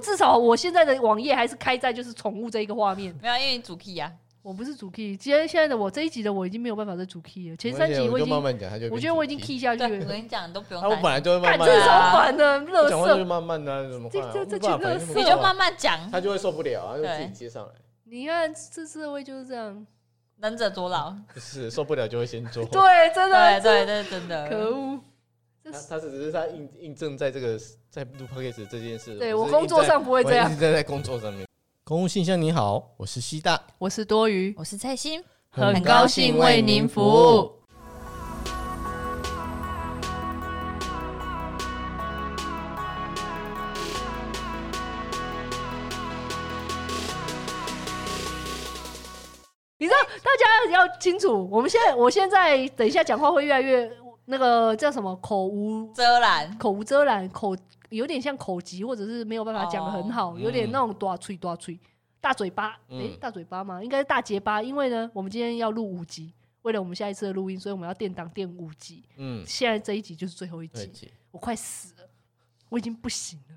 [0.00, 3.14] 至少我现在的网页还是开在就是宠物这一个画面。
[3.22, 4.12] 没有，因为你主 key 呀。
[4.42, 7.56] 我不是主 key，今天现在的我这一集的我已经没有办法再主 key 了。
[7.56, 9.88] 前三集我已经，慢慢讲，他就我觉得我已经 key 下去了。
[10.02, 10.82] 我跟你讲，你都不用。
[10.82, 11.68] 我本来就会慢慢。
[11.68, 12.88] 看这超烦的，乐色。
[12.88, 17.72] 讲话就慢慢的，怎么这这这群乐色，你就慢慢讲，他就会受不了啊，就自己接上来。
[18.04, 19.86] 你看这社会就是这样，
[20.38, 21.14] 能者多劳。
[21.34, 22.64] 不是受不了就会先做。
[22.64, 22.80] 对，
[23.14, 24.48] 真的，对对对，真的。
[24.48, 24.98] 可恶。
[25.64, 27.58] 他他只是他印印证在这个
[27.90, 29.16] 在录 podcast 这件事。
[29.18, 30.50] 对我工作上不会这样。
[30.50, 31.46] 一直在在工作上面。
[31.84, 37.52] 公务信箱，你好，我是西大，我是多余，我是蔡心，很高兴为您服务。
[49.78, 53.90] 你知道，大家要清楚，我们现在，我现在等一下讲话会越来越
[54.30, 57.56] 那个叫什么口无遮拦，口无遮拦，口
[57.90, 61.78] 有点像口疾，或者是没有办法讲的很好，有点那种大嘴大嘴。
[62.22, 63.82] 大嘴巴，诶、欸，大嘴巴吗？
[63.82, 69.02] 应该是大结巴，因为呢，我们今天要录五集，为了我们下一次的录音，所以我们要垫档垫五集。
[69.16, 72.06] 嗯，现在这一集就是最后一集，集我快死了，
[72.68, 73.56] 我已经不行了。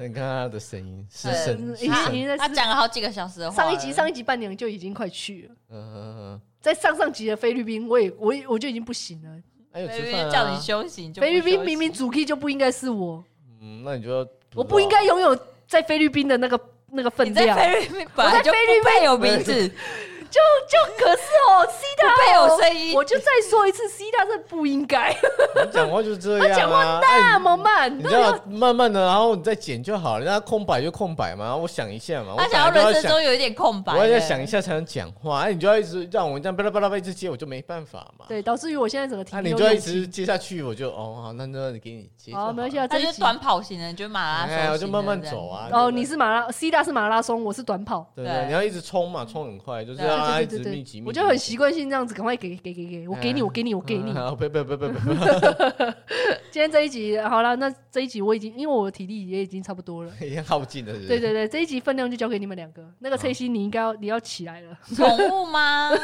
[0.00, 3.62] 你看他的声音，失声，他他讲了好几个小时的话。
[3.62, 5.54] 上一集，上一集伴娘就已经快去了。
[5.68, 9.40] 嗯嗯嗯，在上上集的菲律宾，我也我我就已经不行了。
[9.72, 13.24] 还有菲律宾叫你休息，菲律宾明明主 key 就不应该是我。
[13.60, 16.60] 嗯，那你就要，我不应该拥有在菲律宾的那个。
[16.94, 19.72] 那个分量，在菲律宾我在菲律宾有名字。
[20.32, 25.10] 就就可是哦， C 大没有声音，我就再说一次，C 大这不应该。
[25.10, 30.24] 你讲话就是这样啊，讲话那么慢，你要慢慢的，然后你再剪就好了。
[30.24, 32.34] 那空白就空白嘛，我想一下嘛。
[32.38, 35.40] 他想要人生中有一点空白，我要想一下才能讲话。
[35.40, 38.24] 哎，你就要一直让我这样巴拉巴拉一直接，我就没办法嘛。
[38.26, 42.32] 对，导致于我现在整个听，那你就要一直接下去，我就哦好，那那给你接。
[42.34, 42.78] 好，没关系。
[42.88, 45.68] 他是短跑型的，就马拉松，哎我就慢慢走啊。
[45.72, 48.06] 哦，你是马拉，C 大是马拉松，我是短跑。
[48.14, 51.02] 对对，你要一直冲嘛，冲很快，就是要一直密集。
[51.06, 54.12] 我就很习惯性这样子，赶快给给给给，我给你，我给你，我给你。
[54.12, 54.88] 不不不不不。
[56.50, 60.92] 今天这一集好了，那这一集我已经，因为我的体力也已经差不多了， 已经耗尽了。
[60.92, 62.82] 对对对，这一集分量就交给你们两个。
[62.98, 64.76] 那个崔西，你应该要你要起来了。
[64.94, 65.90] 宠物吗？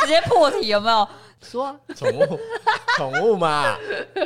[0.00, 1.08] 直接破题有没有？
[1.42, 2.40] 说啊，宠物，
[2.96, 3.76] 宠物嘛，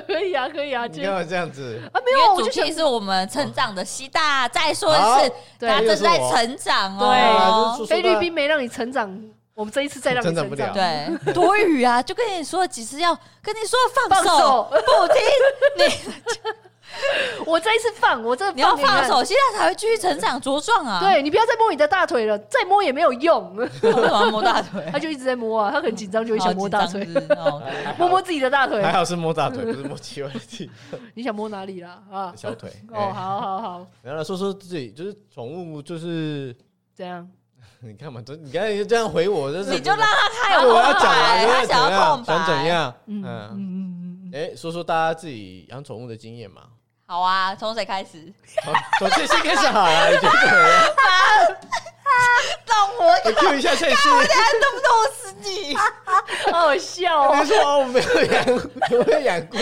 [0.06, 0.86] 可以啊，可以啊。
[0.86, 2.00] 你干嘛这样子啊？
[2.04, 4.48] 没有，主题是我们成长的西大。
[4.48, 7.76] 再说一次，大家正在成长哦。
[7.78, 9.10] 对，菲律宾没让你成长。
[9.54, 12.02] 我们这一次再让你成长，不了对，多余啊！
[12.02, 15.22] 就跟你说了几次要跟你说放手，不听
[15.78, 15.84] 你。
[17.46, 21.00] 我这一次放，我这你要放手，现在才会继续成长茁壮啊！
[21.00, 23.54] 对，你不要再摸你的大腿了，再摸也没有用。
[24.30, 27.06] 摸大腿， 他就一直在摸啊，他很紧张，就会想摸大腿，
[27.98, 28.82] 摸摸自己的大腿。
[28.82, 31.00] 还好是摸大腿，不是摸其他的地方。
[31.14, 32.02] 你想摸哪里啦？
[32.10, 32.70] 啊，小腿。
[32.92, 33.86] 哦，好好好。
[34.02, 36.54] 然后来说说自己，就是宠物，就是
[36.96, 37.28] 这样。
[37.80, 42.94] 你看嘛，这你刚才就这样回我，就是你就让他开，我要讲啊，他想要空白，想怎样？
[43.06, 46.62] 嗯嗯嗯嗯，哎，说说大家自己养宠物的经验嘛。
[47.06, 48.32] 好啊，从谁开始？
[48.98, 50.96] 从翠心开始好啊，你觉得怎么样？
[52.66, 55.76] 让我 Q 一下翠心，我等下弄不弄死你？
[55.76, 57.36] 好好笑哦！
[57.42, 58.46] 你说我没有养，
[59.06, 59.58] 没有养过，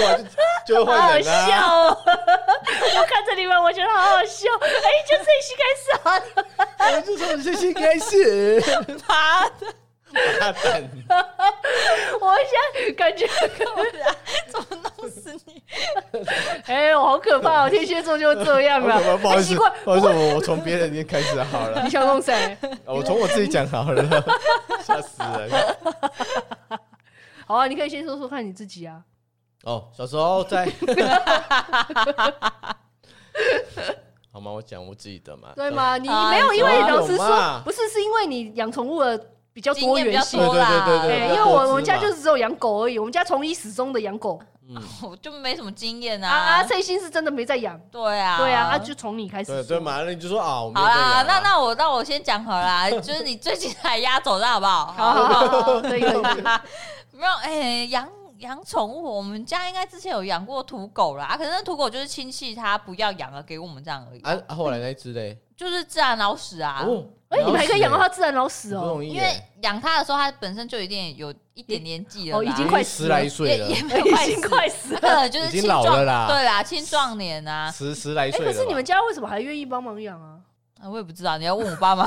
[0.66, 1.40] 就会换人啊。
[1.40, 1.98] 好笑哦！
[2.04, 4.48] 我看着你们，我觉得好好笑。
[4.60, 6.04] 哎，就翠心开始好
[6.92, 8.62] 了，就从翠心开始，
[9.08, 9.66] 妈的！
[12.20, 13.26] 我现在感觉
[14.48, 14.66] 怎么
[14.98, 15.62] 弄死你？
[16.66, 17.68] 哎我，好可怕！
[17.68, 19.16] 天蝎座就这样 了。
[19.18, 21.82] 不好意思，不好意思，我我从别人先开始好了。
[21.82, 22.56] 你想弄谁？
[22.84, 24.02] 我从我自己讲好了，
[24.84, 25.50] 吓死人。
[27.46, 29.02] 好啊，你可以先说说看你自己啊。
[29.64, 30.66] 哦，小时候在，
[34.32, 34.50] 好吗？
[34.50, 35.52] 我讲我自己的嘛。
[35.56, 35.96] 对吗？
[35.96, 39.28] 你没有，因为老师说，不是，是因为你养宠物的。
[39.52, 44.40] 比较多元性，对对对对，因为我我们家就是只有养狗而已，我们家从一始终的养狗，
[45.02, 46.28] 我就没什么经验啊。
[46.28, 54.86] 啊，翠心是真的没在养，对啊，对啊，那就从你开始，对对嘛，那你就说啊，好啦，那那我那我先讲好啦， 就是你最近才压走的好不好？
[54.86, 56.42] 好好好，可以可以，
[57.12, 58.08] 没有哎，养
[58.38, 64.20] 养宠物，我们家应该之前有养过土狗啦，可是那土狗就是亲戚他不要养了，给我们这样而已。
[64.22, 66.86] 啊，后来那只嘞，就是自然老死啊。
[67.32, 75.82] 哎，你们还可以养到它自然老死哦，因为养它的时候，它本身就有点有一点年纪了，哦，已经快十来岁了，也 没有已经快十了， 就是青壮，
[76.28, 78.44] 对啦，青壮年啊，十十来岁。
[78.44, 80.36] 可是你们家为什么还愿意帮忙养啊？
[80.90, 82.04] 我也不知道，你要问我爸妈。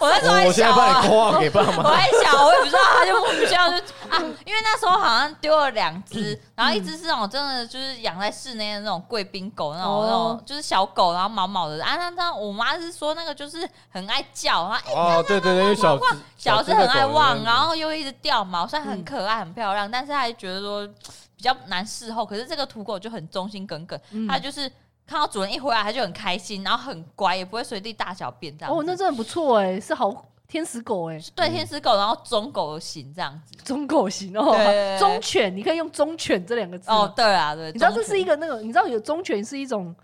[0.00, 1.76] 我那时候还小、啊、我现在帮你挂给爸妈。
[1.84, 3.76] 我还小，我也不知道，他就莫名其妙就
[4.08, 11.84] 啊，因为那时候好像丢了两只，然后一只是那种真的就是养在室内的那种贵宾狗，那种、哦、那种就是小狗，然后毛毛的。
[11.84, 15.96] 啊，那那我妈是说那个就是很爱叫，然后哦，对对对，小
[16.36, 20.84] 小是很爱汪，然后又一直掉毛，虽然很可爱很漂亮，但是她还觉得说
[21.36, 22.26] 比较难伺候。
[22.26, 24.68] 可是这个土狗就很忠心耿耿，它就是。
[25.06, 28.74] 看到主人一回来，它就很开心，然后很乖，也不会随地大小便这样。
[28.74, 34.54] 哦，那真的不错哎，是好天使狗哎，对，天使狗，然后忠狗型这样子，忠狗型哦，
[34.98, 36.90] 忠犬，你可以用忠犬这两个字。
[36.90, 39.94] 哦，对啊，对，你知道这是一个那个，你知道有忠犬是一种，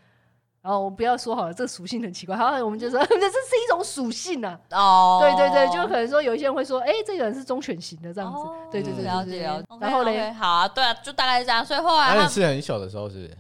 [0.63, 4.59] 然后我不要说好了，这个属性很奇怪，好，我们就说这 这是一种属性啊。
[4.71, 9.69] 哦，对对对，就可能说有一些人会说，哎，这个人是忠犬型的这样子，对对对，了解了解。
[9.81, 11.65] 然后嘞，好啊，对啊，就大概是这样。
[11.65, 13.39] 所以后来他是很小的时候，是不是？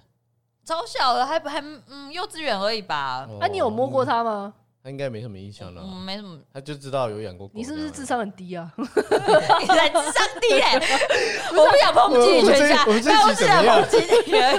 [0.69, 3.26] 超小的，还还嗯，幼稚园而已吧。
[3.41, 4.53] 啊，你有摸过它吗？
[4.85, 5.82] 他应该没什么印象了。
[5.82, 6.38] 嗯，没什么。
[6.53, 7.53] 他就知道有养过狗。
[7.56, 8.70] 你是不是智商很低啊？
[8.76, 10.75] 你才智商低哎！
[11.56, 13.79] 我不想抨击你全家，我们这一集怎么样？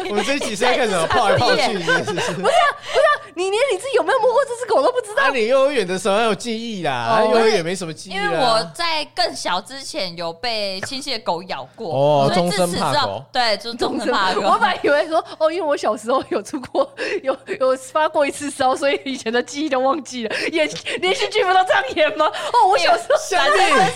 [0.10, 1.06] 我们这一集是在干什么？
[1.08, 3.29] 泡来泡去，不是啊，不是啊。
[3.40, 5.24] 你连你自己有没有摸过这只狗都不知道？
[5.24, 8.14] 那你幼儿园的时候还有记忆啦，幼儿园没什么记忆。
[8.14, 13.24] 因为我在更小之前有被亲戚的狗咬过，哦，终身怕狗。
[13.32, 14.42] 对，就是终身怕狗。
[14.52, 16.94] 我本来以为说，哦，因为我小时候有出过，
[17.24, 20.36] 有有发过一次烧，所以以前的记忆都忘记了。
[20.52, 20.70] 演
[21.00, 22.26] 连续剧不都这样演吗？
[22.52, 23.90] 哦，我小时候下面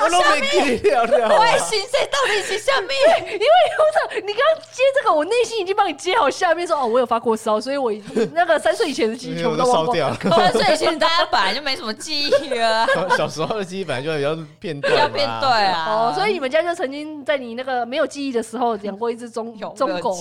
[0.00, 0.40] 我都没
[0.80, 1.02] 记了。
[1.28, 2.90] 我还心碎到底是下面，
[3.26, 3.46] 因为
[3.78, 7.92] 我操，你刚刚接这个，我内心已经帮你接好下面说，哦，我有发过烧，所以我
[8.32, 8.77] 那个三。
[8.78, 10.16] 岁以前的记忆全部都烧掉了。
[10.30, 12.86] 三岁以前大家本来就没什么记忆啊。
[13.16, 15.86] 小时候的记忆本来就比较片段，比较片段啊。
[15.88, 20.16] 哦，所以你们家就曾经在你那个没有记忆的时候养过一只中中狗。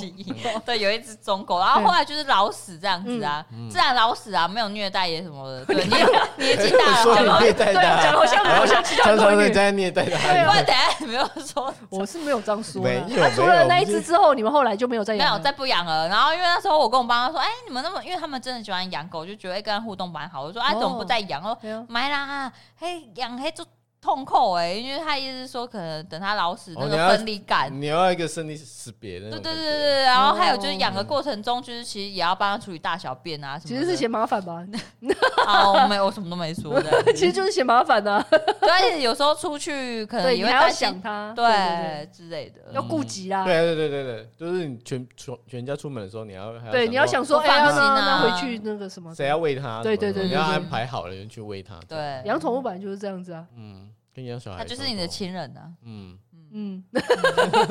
[0.66, 5.66] 对，有一只中狗，然后后来就是老死这样子啊，自然老死啊，没有虐待也什么的。
[5.72, 6.08] 对，年
[6.38, 10.34] 年纪大了，虐待他，好像好像其他人在虐待他。
[10.34, 12.82] 对，等下没有说，我是没有这样说。
[12.82, 15.30] 没有，那除了那一只之后，你们后来就没有再养？
[15.30, 16.08] 没有，再不养了。
[16.08, 20.44] 然后因为那时候我跟我爸妈说，哎，你们那么，因为他们真的喜欢养狗，就觉得跟它互动蛮好。
[20.44, 21.44] 我说，啊，怎么不再养？
[21.44, 21.58] 哦，
[21.88, 23.66] 买啦，嘿，养嘿就。
[24.08, 29.30] 痛苦哎，因为他意思是说，可能等他老死那个分离感，你要一个生离死别的。
[29.32, 33.68] 对对对对，然后还有就是养的过程中，就是其实也要帮他处理大小便啊什么。
[33.68, 34.66] 其实是嫌麻烦吧？
[35.46, 37.04] 哦，没，我什么都没说的。
[37.12, 38.26] 其实就是嫌麻烦的。
[38.62, 43.44] 对，而且有时候出去可能也会担心他，对之类的，要顾及啦。
[43.44, 49.84] 对对对对对，就是你全全全家出门的时候，你要对你要想说，放心啊，回去那个什么，谁要喂他？
[49.84, 51.78] 对对对，你要安排好了人去喂他。
[51.90, 53.46] 对，养宠物本来就是这样子啊。
[53.58, 53.92] 嗯。
[54.18, 55.62] 跟养小孩，他就是你的亲人呐。
[55.84, 56.18] 嗯
[56.52, 56.84] 嗯，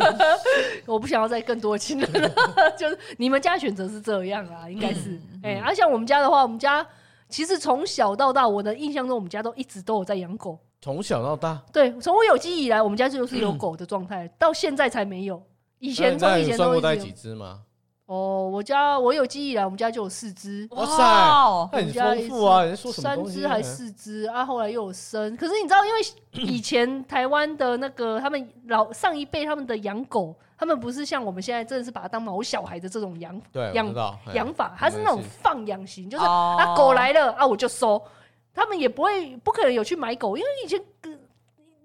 [0.87, 2.31] 我不想要再更多亲人了。
[2.79, 5.21] 就是你们家选择是这样啊，应该是。
[5.43, 6.87] 哎，而像我们家的话，我们家
[7.29, 10.57] 其实从小到大，我的印象中，我们家都一直都有在养狗。
[10.81, 15.43] 从小到大，对，从我有记忆以来，我们家就是有狗 的状态，到现在才没有。
[15.81, 16.81] 以前从以前都有。
[16.81, 17.63] 带几只吗？
[18.07, 20.67] 哦，我家我有记忆以来，我们家就有四只。
[20.71, 22.65] 哇塞，很丰富啊！
[22.65, 23.03] 你说什么？
[23.03, 24.45] 三只还是四只啊？
[24.45, 25.37] 后来又有生。
[25.37, 26.01] 可是你知道，因为
[26.45, 33.43] 以前台湾的那个他们老上一辈他们的养狗，他们不是像我们现在真的是把它当毛小孩的这种养
[33.75, 38.01] 养养法，它是那种放养型，就是啊狗来了啊我就收。
[38.55, 40.81] 他们也不会不可能有去买狗，因为以前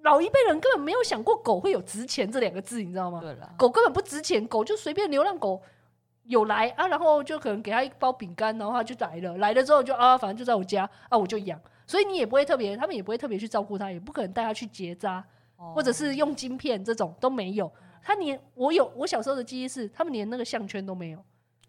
[0.04, 3.24] 老一辈人根本没有想过狗会有值钱这两个字，你知道吗？
[3.58, 5.60] 狗根本不值钱，狗就随便流浪狗。
[6.32, 9.38] 有来啊，然后就可能给他一包饼干，然后他就来了。
[9.38, 11.60] 来了之后就啊，反正就在我家啊，我就养。
[11.86, 15.22] 所以你也不会特别，他们也不会特别去照顾他，也不可能带他去结扎，
[15.58, 17.70] 哦、或者是用晶片这种都没有。
[18.02, 21.20] 他连我有我小时候的记忆是，他们连那个项圈都没有。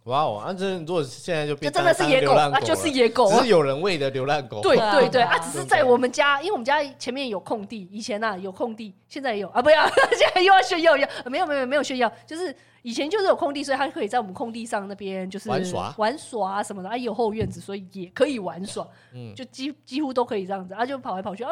[0.05, 4.61] 哇哦，啊，这如果现在就变就真的是野狗啊，就是野狗，只是有人喂的流浪狗。
[4.61, 9.85] 对对对啊，只是在我们家，因为我们家前面有空地，以前啊有空地，现在也有啊，不要，
[10.17, 12.55] 现在又要炫耀，要没有没有没有炫耀，就是。
[12.83, 21.45] 以前就是有空地，所以他可以在我们空地上那边就是玩耍玩耍啊什么的啊，也有后院子，所以也可以玩耍，嗯，就几几乎都可以这样子啊，就跑来跑去。
[21.45, 21.51] 啊，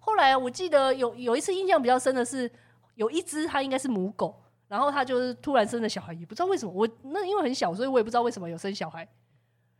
[0.00, 2.50] 后来我记得有有一次印象比较深的是，
[2.94, 4.34] 有一只它应该是母狗，
[4.68, 9.06] 然后它就是突然生了小孩，也不知道为什么，我那因为很小，所以我也不知道为什么有生小孩。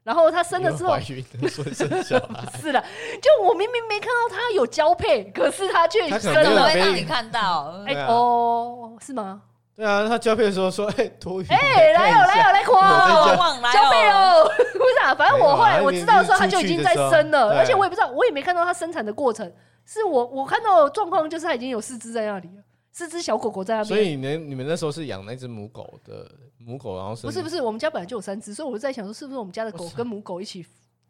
[0.03, 2.81] 然后它生了之后，怀孕说生小孩 是的，
[3.21, 7.83] 就我明明没看到它有交配，可是它却生了，怎么会让你看到？
[7.87, 9.43] 哎哦，是吗？
[9.77, 19.53] 对啊，他交配的时候说：“哎，托育。”哎，来哦，来哦，来夸，交配哦，不是啊，反正我后来我知道的时候，他就已经在生了，而且我也不知道，我也没看到他生产的过程。
[19.85, 23.89] 是我我看到的状况就是他已经有四只在那里了，四只小狗狗在那边。
[23.89, 26.27] 所以你你们那时候是养那只母狗的
[26.59, 27.31] 母狗，然后生？
[27.31, 30.65] 不是不是，我们家本来就有三只，所以我就在想说，是不是我们家的狗跟母狗一起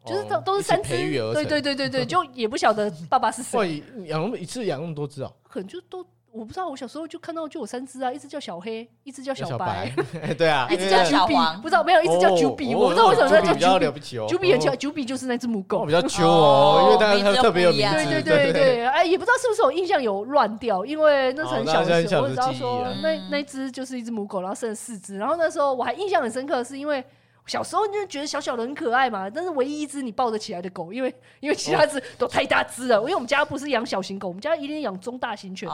[0.05, 0.89] 就是都都是三只，
[1.33, 3.81] 对对对对对，就也不晓得爸爸是谁。
[4.05, 5.31] 养那么一次养那么多只啊？
[5.47, 6.05] 可能就都。
[6.31, 9.91] 我不知道，我小时候就看到就有三只啊，一只叫小黑，一只叫小白，
[10.37, 13.53] 对啊， 一只叫九比，不知道没有，一只叫九比，我不知道为什么叫九
[13.91, 13.99] 比。
[14.27, 17.95] 九比叫九比就是那只母狗，比较 秋哦，因为大家特别有名字。
[17.95, 27.03] 对对对对，哎，也不知道是不是我印象有乱掉，因为那是很小的时候，我只知道说那那只就是一只母狗，然后生了四只，然后那时候我还印象很深刻，是因为。
[27.47, 32.99] 小时候你就觉得小小的很可爱嘛，但是唯一一只你抱得起来的狗，因为因为其他只都太大只了。
[32.99, 35.67] 因为我们家不是养小型狗，我们家一定养中大型犬。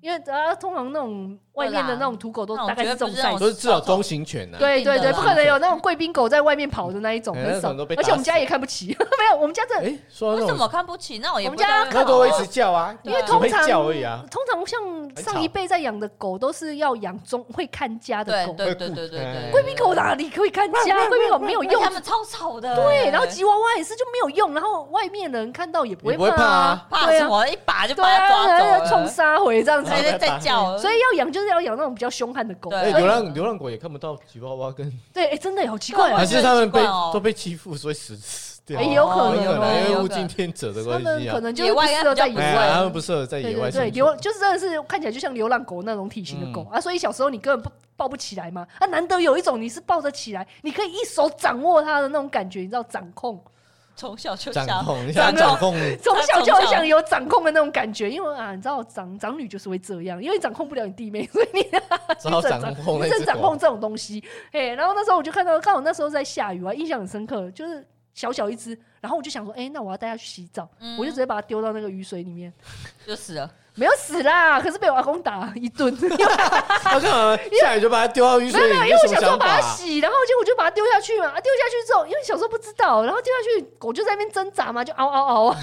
[0.00, 4.58] 因为啊，通常那种外面的那种土狗都大概是这种 size，都是至少中型犬啊。
[4.58, 7.72] 对对对，不可能有那种贵宾狗在外面跑的那一种，很少。
[7.72, 8.88] 而且我们家也看不起，
[9.18, 11.18] 没有，我们家这为什么看不起？
[11.18, 14.80] 那我们家那都会一直叫啊，因为通常叫而已啊通常像
[15.16, 19.50] 上一辈在养的狗都是要养中会看家的狗，对对对对对。
[19.50, 21.08] 贵宾狗哪里可以看家？
[21.08, 22.76] 贵宾狗没有用，他们超吵的。
[22.76, 27.46] 对，然后吉娃娃也是就没有用，然后外面的人看到也不会怕，怕什么？
[27.48, 30.76] 一把就把它抓走了，冲杀回这样子在叫。
[30.78, 32.70] 所以要养就是要养那种比较凶悍的狗。
[32.70, 34.90] 对，流浪流浪狗也看不到吉娃娃跟。
[35.12, 38.80] 对，哎，真的好奇怪，还是他们被都被欺负，所以死死掉。
[38.80, 41.34] 也有可能，因为物竞天择的关系啊。
[41.34, 43.70] 可能就是不适合在野外，他们不适合在野外。
[43.70, 48.66] 对，流就是真的是看起来就像流浪狗那种体型的狗啊，所以小时候你根本不抱不起来嘛。
[48.78, 53.42] 啊，难得有一种你是抱得起来，你可以一手掌握它的那种感觉，你知道掌控。
[53.98, 61.62] 从小就想掌控，掌控，从小就很想有掌控的那种感觉，因为啊，你知道长长女就是会这样，因为你掌控不了你弟妹，所以你
[62.16, 64.22] 只好掌控，你只掌控这种东西。
[64.52, 72.52] 哎，然后那时候我就看到，刚好那时候在下雨啊，印象很深刻，就是小小一只，然后我就想说，哎，那我要带它去洗澡，我就直接把它丢到那个雨水里面，
[73.04, 73.50] 就死了。
[73.78, 75.96] 没有死啦，可是被我阿公打一顿。
[76.82, 78.72] 他干嘛下雨就把它丢到雨水里？
[78.72, 81.26] 没有，因为我小时候把它洗，然后结果就把它丢下去嘛。
[81.40, 85.54] 丢下去之后，因为小时候不知道，然后丢下去，狗就在那边挣扎嘛，就嗷嗷嗷。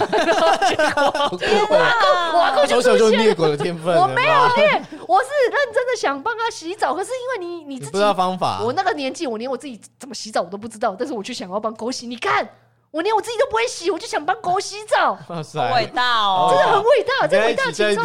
[1.37, 2.31] 天哪！
[2.33, 3.93] 我阿公就从小就虐狗的天分。
[3.97, 12.07] 我没有虐，我是认真的想帮它洗澡，可是因为你你自己不知道方法，我那个年纪，我连我自己怎么洗澡我都不知道，但是我却想要帮狗洗。
[12.07, 12.47] 你看。
[12.95, 15.35] 我连我自己都不会洗，我就想帮狗洗澡， 好
[15.75, 18.03] 伟大哦，真的很伟大，这伟大情操，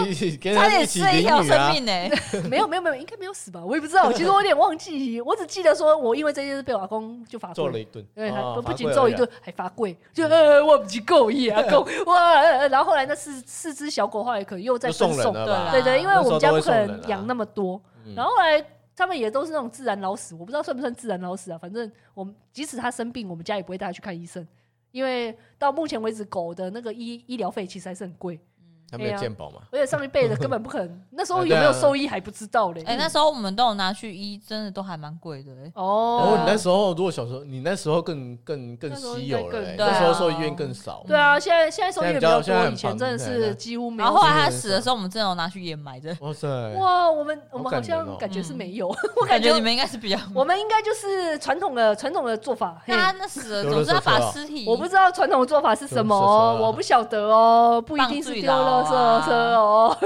[0.53, 1.93] 差点失一条生命 呢。
[2.51, 3.65] 没有没有没有，应该没有死吧？
[3.65, 17.81] 我也不知道，其实我有点忘记，我只记得说我因为这件事被我阿公就罚跪了一顿，对，他不仅揍一顿，还罚跪，就呃我不够意啊， 够哇，然后后来那四四只小狗后来可能又再送人了，对对，因为我们家不可能养那么多，
[18.17, 18.61] 然后后来
[18.97, 24.45] 他们也都是那种自然老死，我不知道算不算自然老死啊，反正我们即使他生病，我们家也不会带他去看医生。
[24.93, 28.41] 因为到目前为止，狗的那个医医疗费其实还是很贵。
[28.91, 29.61] 他没有鉴宝嘛？
[29.71, 32.83] 而且上一辈的根本不可能， 那时候有没有兽医还不知道嘞。
[32.87, 35.53] 哎，那时候我们都有拿去医，真的都还蛮贵的。
[35.75, 39.75] 哦，你那时候如果小时候，你那时候更更更稀有了。
[39.77, 41.05] 那时候兽医院更少。
[41.07, 44.09] 对啊，现在现在兽医院比较多，以前真的是几乎没有。
[44.09, 46.17] 然后后来他死的时候，我们真的有拿去掩埋的。
[46.21, 46.49] 哇塞！
[46.79, 48.89] 哇，我们我们好像感觉是没有，
[49.21, 52.81] 我感觉你们应该是比较，我们应该就是传统的传统的做法。
[52.87, 54.65] 他那死了，总是要把尸体。
[54.67, 56.17] 我不知道传统的做法是什么，
[56.61, 59.51] 我不晓得哦，不一定是丢垃圾车。
[59.57, 59.97] 哦，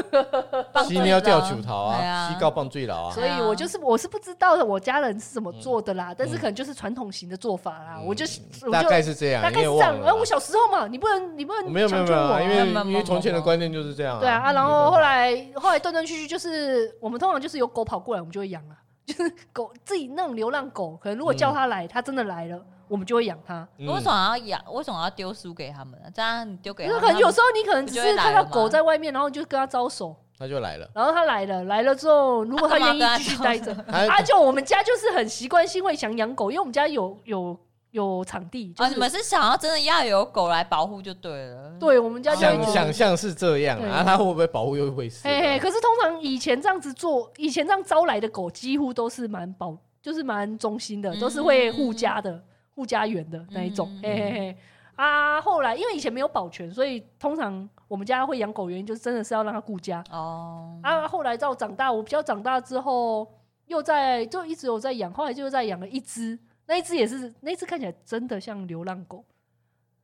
[0.84, 8.24] 犀牛吊球桃啊，西高棒最老啊，所以我就是我是不知道我家人是怎么做的啦，但是可能就是传统型的做法啦，我就
[8.70, 9.94] 大概是这样，大概是这样。
[10.02, 14.18] 哎，我小时候嘛，你不能你不能没有没有没有，因为因为从前的观念就是这样。
[14.20, 18.76] 对啊啊，然后后来后来断断续续，就是我们通常就是有狗跑过来，我们就会养啊，
[19.06, 22.60] 就是狗自己那种流浪狗，可能如果叫它来，它真的来了。
[22.94, 23.66] 我们就会养它。
[23.78, 24.64] 为什么要养？
[24.72, 26.06] 为什么要丢书给他们呢？
[26.14, 30.88] 这样你丢给他们，可能有时候你可能只是看到狗在外面，然后你就跟它招手，它就来了。
[30.94, 37.58] 然后它来了，来了之后，如果它愿意继续待着， 啊，就我们家就是很习惯性会想养狗，因为我们家有有
[37.90, 38.72] 有场地。
[38.76, 41.72] 啊，你们是想要真的要有狗来保护就对了。
[41.80, 45.26] 对，我们家想想象是这样啊，它会不会保护又会死？
[45.26, 52.42] 嘿嘿，可是通常以前这样子做，以前这样招来的狗几乎都是蛮保，就是蛮忠心的，都是会护家的。
[52.74, 54.56] 护家园的那一种，嗯、嘿嘿嘿
[54.96, 55.40] 啊！
[55.40, 60.78] 后来因为以前没有保全，所以通常我们家会养狗，原因就是真的是要让它顾家哦。
[60.82, 63.32] 啊，后来到长大，我比较长大之后，
[63.66, 69.24] 又在就一直有在养，后来就在养了一只，那一只也是那一只看起来真的像流浪狗，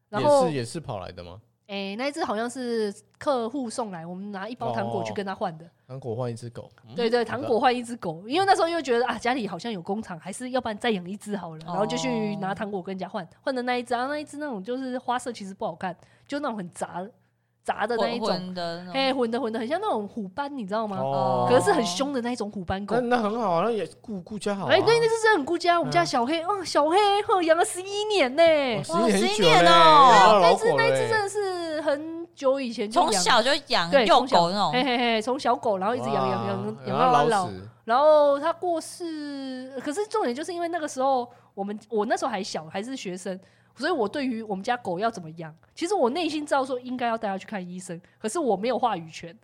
[0.08, 1.40] 然后也是也是跑来的吗？
[1.70, 5.64] 哎、欸，那一只好像是客户送来，我们拿一包糖果去跟他换的。
[5.86, 15.96] 糖果换一只狗，对对，糖果换一只狗，因为那时候又觉得啊，家里好像有工厂，还是要不然再养一只好了，然后就去拿糖果跟人家换，换的那一只，然后那一只那种就是花色其实不好看，
[16.26, 17.06] 就那种很杂
[17.70, 20.98] 杂杂的那一种，混的，哎，混的混的，很像那种虎斑，你知道吗？
[20.98, 22.96] 哦，可是很凶的那一种虎斑狗。
[22.96, 24.66] 那那很好啊，那也顾顾家好。
[24.66, 25.78] 哎，对，那是真的很顾家。
[25.78, 28.42] 我们家小黑，哦，小黑，呵，养了十一年呢，
[28.82, 28.92] 十
[29.26, 30.40] 一年哦。
[30.42, 37.48] 那只那只真的是很久以前就从小就养幼狗那种，嘿嘿嘿，从小狗然后一直养养养养到老。
[37.84, 43.38] 然后他过世，可是重点就是因为那个时候我们我那时候还小，还是学生。
[43.76, 49.36] 所以，我对于我们家狗要怎么养，其实我内心知道说应该要带它去看医生，可是我没有话语权，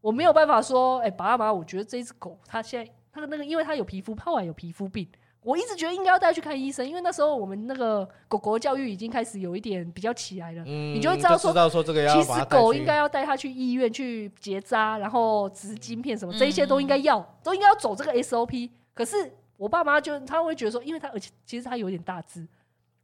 [0.00, 5.06] 我没有办法说，哎、欸，爸爸妈妈，我觉得这只狗它现在它的那个，因为它有皮肤，后来有皮肤病，
[5.42, 18.70] 我一直觉得应该要带它去看医生，因为那时候我们那个狗狗教育已经开始有一点比较起来了，嗯、你就会知道说，知道说这个要其实狗应该要带它去医院去结扎，然后植晶片什么，这一些都应该要，嗯、都应该要走这个 SOP。
[18.94, 22.46] 可是我爸妈就他会觉得说，因为它而且其实它有点大只。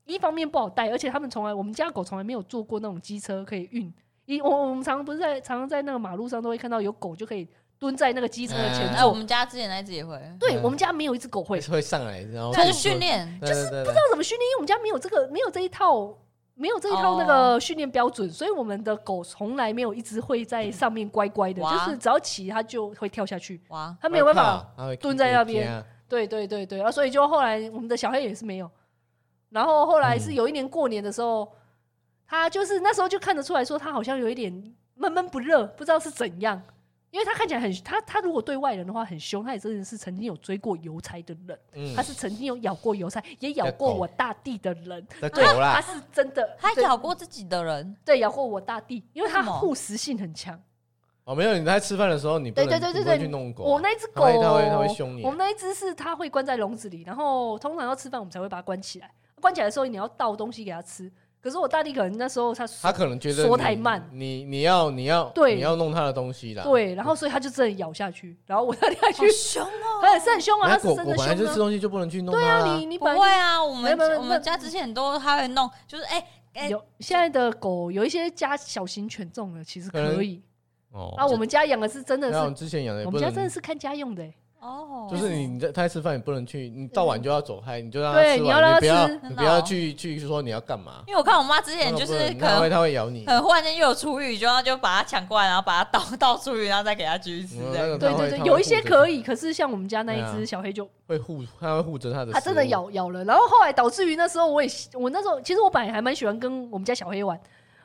[0.09, 3.93] 一方面不好带，而且他们从来我们家狗从来没有坐过那种机车可以运。
[4.25, 7.47] 一我我们常常不是在常常在那个马路上都会看到有狗就可以
[7.79, 9.09] 蹲在那个机车的前座。
[9.09, 10.21] 我们家之前那只也会。
[10.41, 16.15] 对，我们家没有一只狗会会上来，然后它是训练，就是不知道怎么训练，因为我们家没有这个没有这一套
[16.55, 23.61] 没有这一套那个训练标准，所以我们的狗从来没有一只会在上面乖乖的，就是只要骑它就会跳下去。
[23.69, 24.67] 哇，它没有办法
[25.01, 25.85] 蹲在那边。
[26.09, 28.71] 对对对对啊，所以就后来我们的小黑也是没有。
[29.51, 31.51] 然后后来是有一年过年的时候，
[32.27, 34.53] 他就是那时候就看得出来说他好像有一点
[34.95, 36.61] 闷闷不乐，不知道是怎样，
[37.11, 50.61] 因为他看起来很他他如果对外人的话很凶，他也真的是曾经有追过邮差的人，他是曾经有咬过邮差，也咬过我大弟的人，对，他是真的，他咬过自己的人，对，咬过我大弟，因为他护食性很强。
[51.25, 53.65] 哦，没有，你在吃饭的时候，你不能对对对对对去弄狗。
[53.65, 55.23] 我那只狗，它会它会凶你。
[55.23, 59.11] 我们那一只是它会关在笼子里，然后通常要吃饭我们才会把它关起来。
[59.41, 61.11] 关起来的时候，你要倒东西给他吃。
[61.41, 66.65] 可是我大弟可能那时候他他可能觉得说太慢，你你要你要对你要弄他的东西啦。
[66.65, 71.17] 对，然后所以他就真的咬下去，然后我大弟还去凶哦，他 也是很凶啊，他是真的凶。
[71.17, 72.35] 本来就吃东西就不能去弄。
[72.35, 80.43] 对啊，你你不会啊，我们我们家之前很多他会弄，就是哎哎，有现在的狗有一些家小型犬种的，其实可以
[80.91, 81.15] 哦。
[81.17, 84.29] 啊，我们家养的是真的是，之前养的，我们家真的是看家用的。
[84.61, 91.05] 哦，就是你你在他在吃饭，你不能去，你到晚就要走开，你就让他对，你要让他吃，你不要去去说你要干嘛。
[91.07, 97.57] 因为我看我妈之前就是可能他会咬你，很忽然间又有厨余，就要就把它抢过来，然后把它倒 倒厨余，然后再给它继续吃。
[97.73, 102.33] 对对对，有一些可以，可是像我们家那一只小黑就会护，它会护着它的。
[102.33, 107.39] 它真的咬咬了，然后后来导致于那时候我也我那时候其实我本来还蛮喜欢跟我们家小黑玩，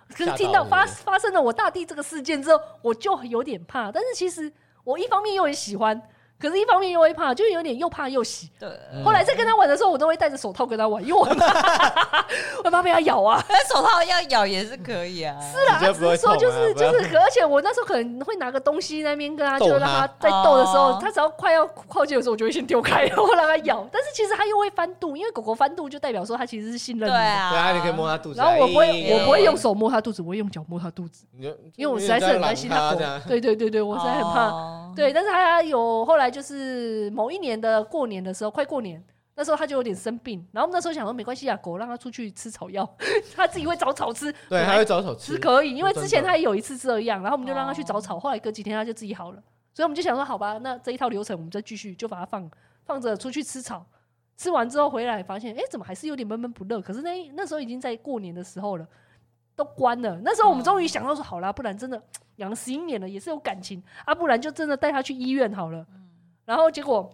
[0.10, 3.92] 可是听到发发生了我大弟这个事件之后，我就有点怕。
[3.92, 4.52] 但是其实
[4.84, 6.02] 我一方面又很喜欢。
[6.44, 8.50] 可是，一方面又会怕，就有点又怕又喜。
[8.60, 8.70] 对。
[9.02, 11.46] 后来在跟他玩的时候，我都会戴着手套跟他玩，因为我怕，
[12.66, 13.42] 我怕被他咬啊。
[13.72, 15.36] 手套要咬也是可以啊。
[15.40, 23.88] 是啊，只是说就是就是，而且我那时候可能会拿个东西那边跟他，就让他在逗的时候，他只要快要靠近的时候，我就会先丢开，然后让他咬。
[23.90, 27.14] 但是其实他又会翻肚，因为狗狗翻肚就代表说他其实是信任你。
[27.14, 27.50] 对啊。
[27.52, 28.40] 对啊，你可以摸他肚子。
[28.40, 31.26] 然后我不会，我不会用手摸他肚子，我会用脚摸他肚子。
[31.78, 33.00] 因为我实在是很担心他狗。
[33.28, 34.92] 对对对对，我实在很怕。
[34.96, 37.10] 对，但是他有后来就是。
[37.12, 39.02] 某一年的过年的时候，快过年
[39.36, 40.46] 那时候，他就有点生病。
[40.52, 42.88] 然后我们那时候想说，没关系啊，狗让他出去吃草药，
[43.36, 44.34] 他自己会找草吃。
[44.50, 45.76] 对，他会找草吃，是可以。
[45.76, 48.20] 因为之前他也有一次这样，然后我们就让他去找草。
[48.20, 49.44] 后来隔几天他就自己好了。
[49.74, 52.50] 所以我们就想说，好吧，那这一套流程我们再继续，就把它放
[52.86, 53.86] 放着出去吃草。
[54.36, 56.82] 吃完之后回来发现，哎，怎么还是有点闷闷不乐？
[56.82, 58.88] 可是那那时候已经在过年的时候了，
[59.56, 60.20] 都关了。
[60.24, 62.02] 那时候我们终于想到说，好啦，不然真的
[62.38, 65.86] 养了十一年了，也是有感情啊，不然就真的带他去医院好了。
[66.46, 67.10] 然后结果，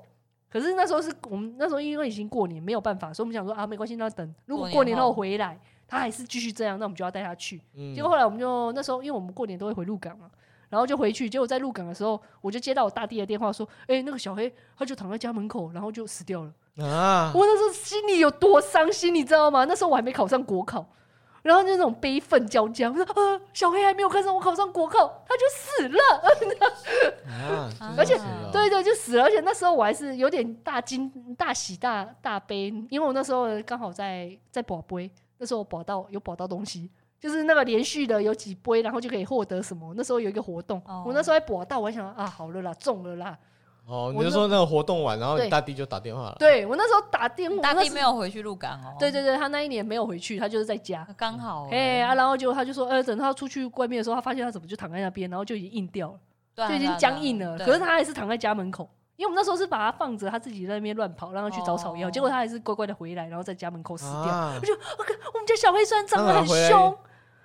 [0.49, 7.61] 可是那时候是我们那时候因为已经过年没有办法，所以我们想说啊，没关系，那等如果过年后回来，他还是继续这样，那我们就要带他去。
[7.75, 10.29] 嗯、结果后来我们就那时候，因为我们过年都会回鹿港嘛，
[10.69, 11.29] 然后就回去。
[11.29, 16.53] 结果在鹿港的时候，我就接到我大弟的电话说，哎、欸，那个小黑他就躺在家门口，然后就死掉了。
[16.85, 17.31] 啊！
[17.35, 19.65] 我那时候心里有多伤心，你知道吗？
[19.65, 20.87] 那时候我还没考上国考。
[21.41, 25.99] 然后就那种悲愤交加，我说：“啊，小黑还没有看上我考上国考，他就死了。
[27.29, 28.19] 啊”而且，
[28.51, 29.23] 对对，就死了。
[29.23, 39.93] 而且那时候我还是有点大惊、大喜、大大悲，因为我那时候刚好在在博杯，那时候我博到有博到东西，就是那个连续的有几杯，然后就可以获得什么。
[39.95, 43.37] 那时候有一个活动，哦、我那时候还博到，我还想啊，好了啦，中了啦。
[43.89, 46.35] 哦，你就说那个活动完，然后你大弟就打电话了。
[46.37, 48.95] 对，我那时候打电话，大弟没有回去鹿港哦。
[48.99, 51.07] 对对对，他那一年没有回去，他就是在家。
[51.17, 56.09] 刚好，哎啊，然后就他就说，呃，等他出去外面的时候，他发现他怎么就躺在那边，然后就已经硬掉
[56.55, 57.57] 了，就已经僵硬了。
[57.57, 62.11] 可是他还是躺在家门口，因为我们那时候是把他放着，他自己在那边乱跑，让他去找草药。
[62.11, 64.53] 结果他还是乖乖的回来，然后在家门口死掉。
[64.55, 64.73] 我就，
[65.33, 66.95] 我们家小黑虽然长得很凶。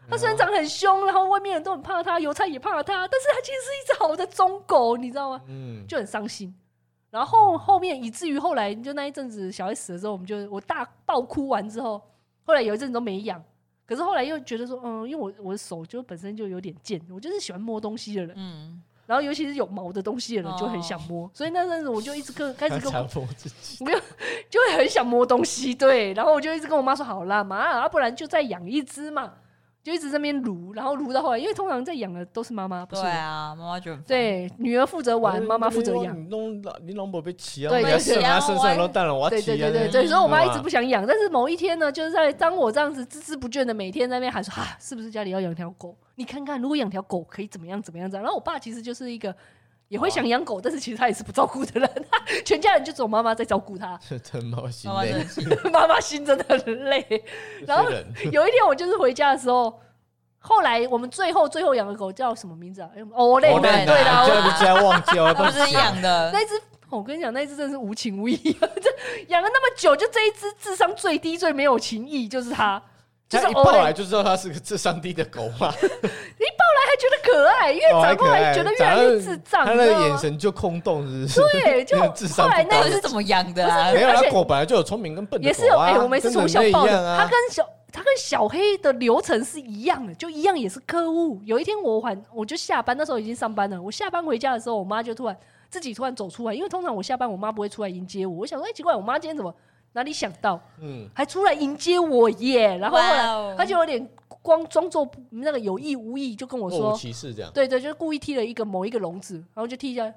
[0.09, 5.41] 它虽然长得很凶，然后外面人都很怕它，油菜也怕它，但是它其实是一只好的忠狗，你知道吗？
[5.49, 6.55] 嗯，就很伤心。
[7.11, 12.03] 然后后面以至于后来，就那一阵子小孩死了之后，我们就我大爆哭完之后，
[12.45, 13.43] 后来有一阵子都没养。
[13.87, 23.99] 可是后来又觉得说，嗯，因为我我的手就本身就有点贱，我就是喜欢摸东西的人，嗯，然后尤其是有毛的东西的人就很想摸，哦、所以那阵子我就一直跟开始跟我自己，没有
[24.49, 29.35] 就会很想摸东西，对，然后我就一直跟我妈说，好啦妈，啊不然就再养一只嘛。
[29.85, 33.03] 就一直在那边撸，然后撸到后来，因为通常在养的都是妈妈，不是？
[33.03, 36.19] 对啊，妈妈就对，女儿负责玩，妈妈负责养。
[36.19, 37.69] 你弄你老婆被骑啊？
[37.69, 39.45] 对，是啊，身上都淡了，我要骑啊！
[39.45, 41.07] 对对对对，所以我妈一直不想养。
[41.07, 45.95] 但是某一天呢，就是在当我这样子孜孜不倦的每天在那边喊说啊，是不是家里要养条狗？
[46.15, 48.23] 你看看，如果养条狗可以怎么样怎么样这样。
[48.23, 49.37] 然后我爸其实就是一个
[49.95, 52.07] 也会想养狗，但是其实他也是不照顾的人，
[52.45, 53.97] 全家人就只有妈妈在照顾他。
[54.23, 55.25] 真妈心累，
[55.71, 57.25] 妈妈心真的很累。
[57.65, 57.89] 然后
[58.33, 59.81] 有一天我就是回家的时候。
[60.47, 62.91] 后来我们最后最后养的狗叫什么名字啊？
[63.15, 66.61] 欧蕾，对的，居然忘记了，不是养的那只。
[66.91, 68.91] 我跟你讲，那只真的是无情无义，这
[69.29, 72.83] 养了那么久，就这一只智商最低、最没有情义，就是它。
[73.29, 75.73] 就是一抱来就知道它是个智商低的狗嘛。
[75.81, 81.61] 一抱来还觉得可爱，越长过来觉得越来越智障，它的眼神就空洞，是不是？
[81.61, 83.93] 对， 就后来那个是怎么养的啊？
[83.93, 85.79] 没有，它狗本来就有聪明跟笨的，也是有。
[85.79, 87.69] 哎，我们是从小抱的，它跟小。
[87.97, 91.41] 它跟小黑的流程是一样的，就一样也是客户。
[91.45, 93.81] 有一天我还我就下班，那时候已经上班了。
[93.81, 95.37] 我下班回家的时候，我妈就突然
[95.71, 98.39] 自己突然走出来，因为通常我下班我妈不会出来迎接我。
[98.39, 99.55] 我想说，哎、欸，奇怪，我妈今天怎么
[99.95, 102.77] 哪里想到，嗯，还出来迎接我耶？
[102.77, 104.07] 然后后来他就有点
[104.43, 110.13] 光装作那个有意无意，就跟我说，歧视这样，对对，就是故意踢了一个某一个笼子，然后就踢一下。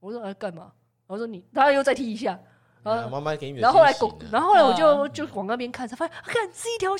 [0.00, 0.70] 我说哎，干嘛？
[1.06, 2.38] 我说你，他又再踢一下。
[2.82, 6.92] 然后妈妈给你，然后后来狗，然后后来我就就往那边看，才发现，看是一条。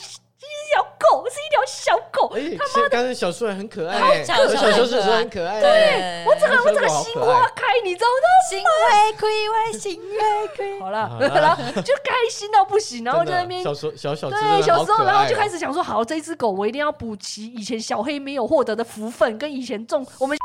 [0.42, 2.34] 是一条狗，是一条小狗。
[2.34, 5.60] 哎，他妈刚才小树很可爱，小时候是很可爱。
[5.60, 8.26] 对，我整个我整个心花开，你知道吗？
[8.48, 8.70] 心花
[9.16, 10.80] 开，心花开。
[10.80, 20.36] 好了，然后就开心到不行，然后就在那边小时候小小对小时候，然后就开始想说，好，这只狗我一定要补齐以前小黑没有获得的福分，跟以前种我们。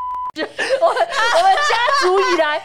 [0.44, 2.62] 我们我们家族以来，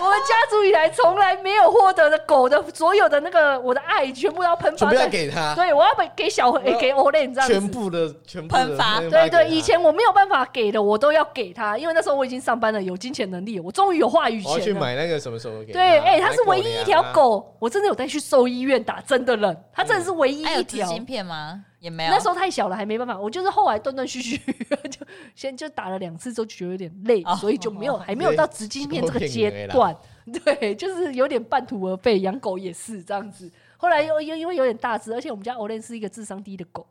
[0.00, 5.54] 我们家族以来从来没有获得的狗的所有的那个我的爱，全部都要喷发，不要给他。
[5.54, 7.48] 对，我要给给小黑，给欧蕾，你知道吗？
[7.48, 9.00] 全部的全部喷发。
[9.00, 14.54] 对对，以前我没有办法给的，我都要给他，因为那时候我已经上班了，有金钱能力，我终于有话语权了。
[14.54, 15.72] 我要去买那个什么什么给。
[15.72, 20.86] 对，哎，他是唯一一条狗，我真的有带去兽医院打针的人，他真的是唯一一条。
[20.88, 21.64] 芯片吗？
[21.80, 23.18] 也没有，那时候太小了，还没办法。
[23.18, 24.36] 我就是后来断断续续，
[24.88, 29.96] 就先就打了两次，之后就觉得有点累，哦、所以就没有，还没有到直接面这个阶段。
[30.44, 32.20] 对，就是有点半途而废。
[32.20, 33.50] 养狗也是这样子。
[33.76, 36.86] 后来又又因为有点大只，而且我们家欧蕾是一个智商低的狗，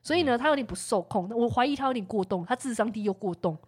[0.00, 1.28] 所以呢，它有点不受控。
[1.34, 3.58] 我怀疑它有点过动，它智商低又过动，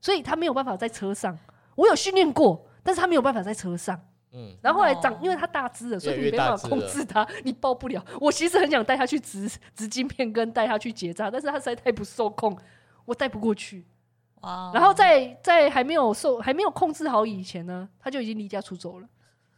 [0.00, 1.36] 所以它没有办法在车上。
[1.74, 4.00] 我有训练过，但是它没有办法在车上。
[4.36, 8.04] 嗯，然后后来长，因为它大只了，所以你没办法控制它， 你抱不了。
[8.20, 12.58] 我其实很想带它去植 植晶片，跟带它去结扎，但是它实在太不受控，
[13.04, 13.84] 我带不过去。
[14.40, 14.72] 哇！
[14.74, 19.08] 然后在在还没有受还没有控制好以前呢，它就已经离家出走了。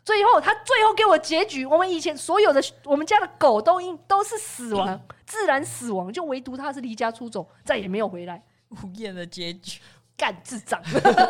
[0.04, 8.40] 最后，它最后给我结局，我们以前所有的我们家的狗都因都是死亡， 自然死亡，就唯独它是离家出走，再也没有回来。
[8.68, 9.80] 无言的结局。
[10.16, 10.80] 干智障，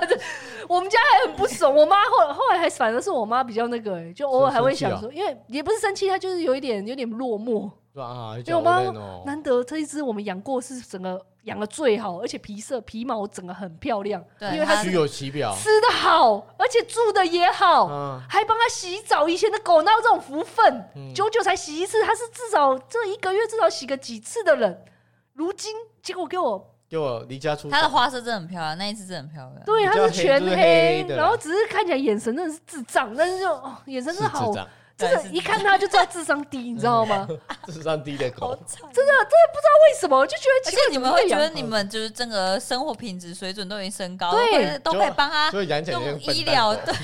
[0.68, 1.74] 我们家还很不爽。
[1.74, 7.68] 我妈后后来还反而是我妈比较那个、欸，就偶尔还会想说，因为也不是生气，她就是有一点有点落寞。
[7.92, 8.80] 对啊，就我妈
[9.24, 19.28] 难得这一只我们养过是整个养的最好，而且皮色皮毛整个很漂亮，对因为它虚有其表，吃的好，而且住的也好，嗯、还帮它洗澡。
[19.28, 20.90] 以前的狗哪有这种福分？
[20.94, 24.84] 嗯、久久才洗一次，它是至少这一个月至少洗个几次的人。
[25.32, 26.75] 如今结果给我。
[26.88, 29.64] 给我离家出走，它的花色真的很漂亮，那一次真的很漂亮。
[29.64, 34.52] 对，它是全黑，然后只是看起来眼神真的是智障，但是就哦，眼神是好，
[34.96, 37.28] 真的，一看他就知道智商低，你知道吗？
[37.68, 46.94] 智商低的狗，真的真的不知道为什么，我就觉得，而且你们会觉得你们就是整个生活品质水准都已经升高，对，都可以帮它用医疗， 对。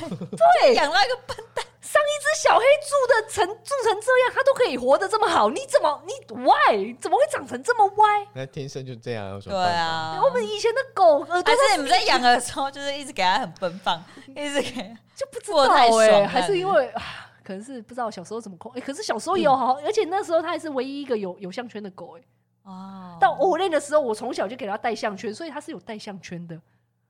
[0.62, 1.64] 对，养到一个笨蛋。
[1.83, 8.26] 上一只小黑住的成住成这样，它都可以活得这么好，你怎么你 why 怎么会长成这么歪？
[8.33, 10.18] 那天生就这样，对啊。
[10.22, 14.02] 我们以前的狗，还是你们在养的时候，就是一直给它很奔放，
[14.35, 17.02] 一直给就不知道哎、欸，还是因为啊，
[17.42, 18.70] 可能是不知道小时候怎么控。
[18.72, 22.26] 哎、欸，可是小时候也有好，嗯、而且那时候它还是唯一一个有有项圈的狗哎、欸。
[22.70, 23.18] 哦。
[23.20, 26.61] 到偶练的时候，我从小就给它戴项圈，所以它是有戴项圈的。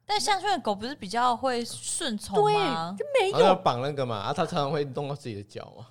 [0.05, 2.97] 但项圈的狗不是比较会顺从吗？
[2.99, 5.87] 对，就没有绑那个嘛，啊，它常常会动到自己的脚啊。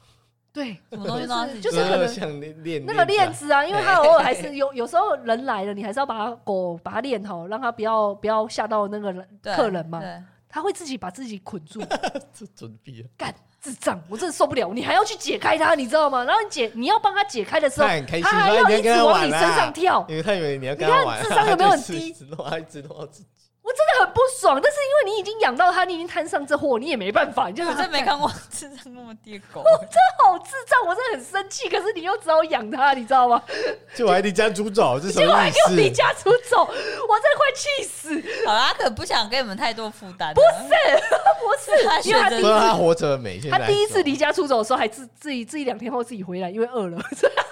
[0.53, 2.39] 对，什么东西就是可能
[2.85, 10.01] 那个链子啊，因为它偶尔还是有有时候人来了，你还是要把它狗把它链好，让它不要不要吓到那个人客人嘛。
[10.53, 11.79] 他会自己把自己捆住，
[12.35, 14.73] 这准备干智障，我真的受不了！
[14.73, 16.23] 你还要去解开它，你知道吗？
[16.23, 21.19] 然后你解，你要帮他解开的时候，他很开心，他还要一直往你身上跳，因为他以为你要跟他玩。
[21.19, 21.97] 你看智商有没有很低？
[22.09, 23.29] 一直弄，他一直弄自己。
[23.63, 27.47] 我真的很不爽，但是因为你已经养到它，你已经摊上这货，你也没办法。
[27.47, 31.69] 你就我真没看过智障那么低的狗，我真的好智障，我真的很生气。
[31.69, 33.41] 可是你又只好养它，你知道吗？
[33.95, 35.27] 就我还离家出走，这什么意思？
[35.27, 38.23] 就还给我离家出走，我真的快气死。
[38.45, 40.33] 好啦，他可不想给你们太多负担。
[40.33, 40.67] 不是，
[41.39, 43.39] 不是，因为他第一次他活着美。
[43.49, 46.97] 他第一次离家出走的时候，还自自己自己两天后自己回来，因为饿了。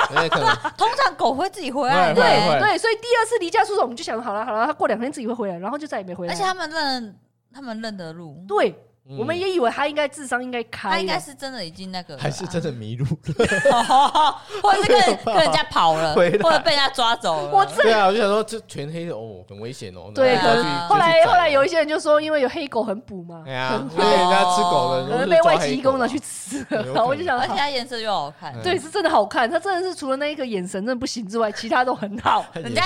[0.76, 6.34] 通常狗会自己回来，对对，所以第二次离家出走，我们就想好了好了，他过两天自己会回来，然后就再也没回来。
[6.34, 7.20] 而且他们认
[7.52, 8.74] 他们认得路，对，
[9.18, 17.50] 我们也以为他应该智商应该开，他应该是真的已经那个，还是真的迷路了， 或者是跟跟人家跑了， 或者被人家抓走了。
[17.52, 20.12] 我对啊，我就想说这全黑的哦，很危险哦。
[20.14, 20.36] 对，
[20.88, 26.84] 后来后来有一些人就说，因为有黑狗很补嘛，对啊，因为人家吃狗的，可能被外籍移工拿去吃了。
[26.84, 29.50] 然后我就想，而且它颜色又好看，对，是真的好看。
[29.50, 32.46] 他真的是除了那一个眼神真的不行之外，其他都很好。
[32.54, 32.84] 人家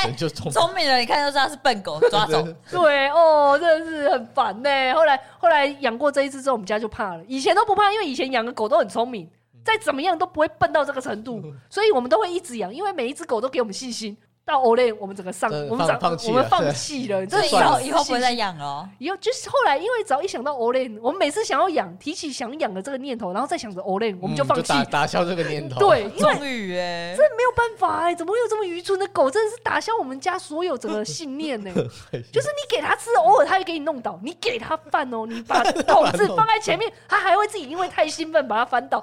[0.51, 2.41] 聪明人一看就知道是笨狗，抓走。
[2.71, 4.69] 对哦，真的是很烦呢。
[4.93, 7.23] 后来后来养过这一只之后，我们家就怕了。
[7.27, 9.27] 以前都不怕，因为以前养的狗都很聪明，
[9.65, 14.15] 再怎么样都不会笨到这个程度， 所以我们都会一直养，因为每一只狗都给我们信心。
[14.45, 18.87] 到 Olay，，我们整个上，我们长，我们放弃了，这以后以后不会再养了。
[18.99, 25.79] 以后就是后来，因为只要一想到 Olay，，我们每次想要养，提起想养的这个念头，然后再想着 Olay，，我们就放弃，打消这个念头。
[25.87, 29.31] 对，因为哎，这没有办法哎，怎么会有这么愚蠢的狗？
[29.31, 31.71] 真的是打消我们家所有整个信念呢。
[32.31, 38.99] 就是你给它吃，偶尔它会给你弄倒；你给它饭哦，你把 桶子放在前面，它还会自己因为太兴奋把它翻倒。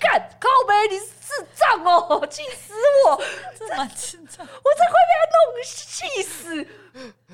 [0.00, 2.72] 干靠呗，你智障哦，气死
[3.06, 3.20] 我！
[3.58, 6.66] 这蛮智障，我真快被他弄气死。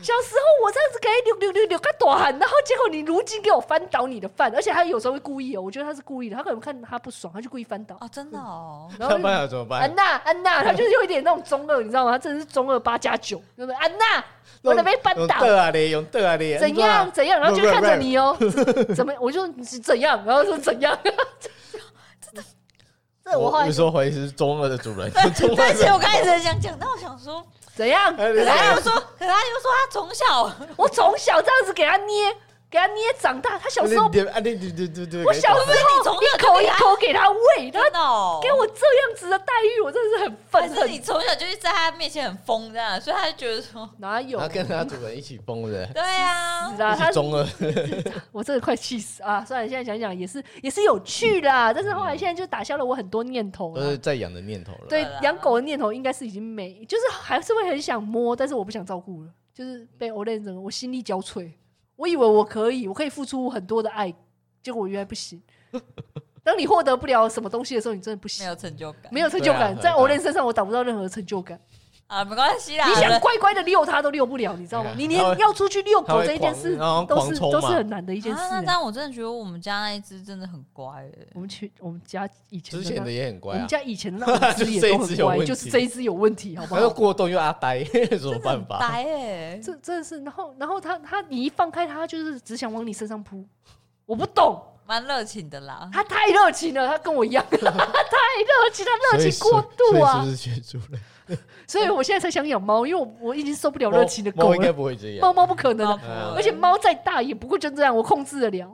[0.02, 7.96] 小时候我这样子给你扭扭扭扭个短，然后结果你如今给我翻倒你的饭，而且他有时候会故意哦，我觉得他是故意的，他可能看他不爽，他就故意翻倒。
[8.00, 8.90] 哦，真的哦。
[8.98, 9.48] 然后怎么办？
[9.48, 9.80] 怎么办？
[9.80, 12.11] 安娜，安娜，他就是有一点那种中二，你知道吗？
[12.12, 13.74] 他真的是中二八加九，对不对？
[13.76, 14.24] 安娜，
[14.62, 15.46] 我的被翻倒。
[15.46, 16.59] 用啊嘞，用啊嘞。
[16.59, 17.11] 怎样？
[17.12, 17.40] 怎样？
[17.40, 18.37] 然后就看着你哦，
[18.94, 19.14] 怎么？
[19.20, 20.22] 我就怎样？
[20.26, 20.98] 然后说怎样？
[23.24, 25.30] 这我后来说怀疑是中二的主人， 而
[25.74, 28.14] 且 我刚才在想讲，但我想说怎样？
[28.16, 32.37] 可是他又说，可是他又说他从小，我从小这样子给他捏。
[32.70, 35.70] 给他捏长大，他小时候，对对对对对，我小时
[36.05, 37.81] 候一口一口给他喂，他
[38.42, 40.90] 给我这样子的待遇，我真的是很愤恨。
[40.90, 44.40] 你从小就是在他面前很疯这样，所以他就觉得说 哪有？
[44.40, 47.46] 他跟他主人一起疯的，对啊，他中二，
[48.33, 49.44] 我真的快气死啊！
[49.44, 54.87] 算了，现在想想也是也是有趣的，但是后来现在就打消了我很多念头，都是在养的念头了。
[54.88, 61.48] 对，养狗的念头应该是已经没，就是还是会很想摸，但是我不想照顾了，就是被欧莱整个我心力交瘁。
[61.96, 64.12] 我以为我可以，我可以付出很多的爱，
[64.62, 65.42] 结果我原来不行。
[66.42, 71.59] 当你获得不了什么东西的时候，你真的不行，没有成就感，没有成就感，在欧莱身上我找不到任何成就感。
[72.06, 74.92] 啊，没关系啦，你想乖乖的遛它都遛不了，你知道吗？
[74.96, 76.76] 你连要出去遛狗这一件事
[77.08, 78.42] 都是都是很难的一件事。
[78.66, 81.10] 但我真的觉得我们家那一只真的很乖。
[81.32, 86.80] 我们去我们家以前之前的也很乖，我们家以前的那只也都很乖， 就是这一只有问题，好不好？
[86.80, 87.78] 又过动又阿呆，
[88.10, 88.78] 有什么办法？
[88.78, 93.44] 呆哎，这真的是，然后然后他他你一放开他，就是只想往你身上扑。
[94.06, 95.88] 我不懂，蛮热情的啦。
[95.90, 100.20] 他太热情了，他跟我一样， 他太热情，他热情过度啊。
[100.20, 100.98] 是不是学猪了？
[101.66, 104.48] 所以我现在才想养猫，因为我我已经受不了热情的狗了。
[104.50, 105.98] 猫应该不会这样，猫猫不可能，
[106.34, 108.70] 而且猫再大也不会真这样，我控制得了。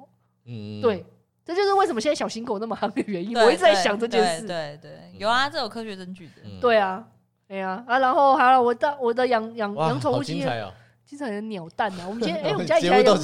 [0.46, 1.04] 嗯，对，
[1.44, 3.36] 这就是为什么现在小型狗那么夯的原因。
[3.36, 4.46] 我一直在想这件事。
[4.46, 6.32] 对对，有啊，这有科学证据的。
[6.60, 7.04] 对啊，
[7.48, 10.72] 哎呀啊，然后还有我的我的养养养宠物经验，
[11.06, 12.06] 经常有鸟蛋啊。
[12.08, 13.14] 我们今天 哎，我们家以前有。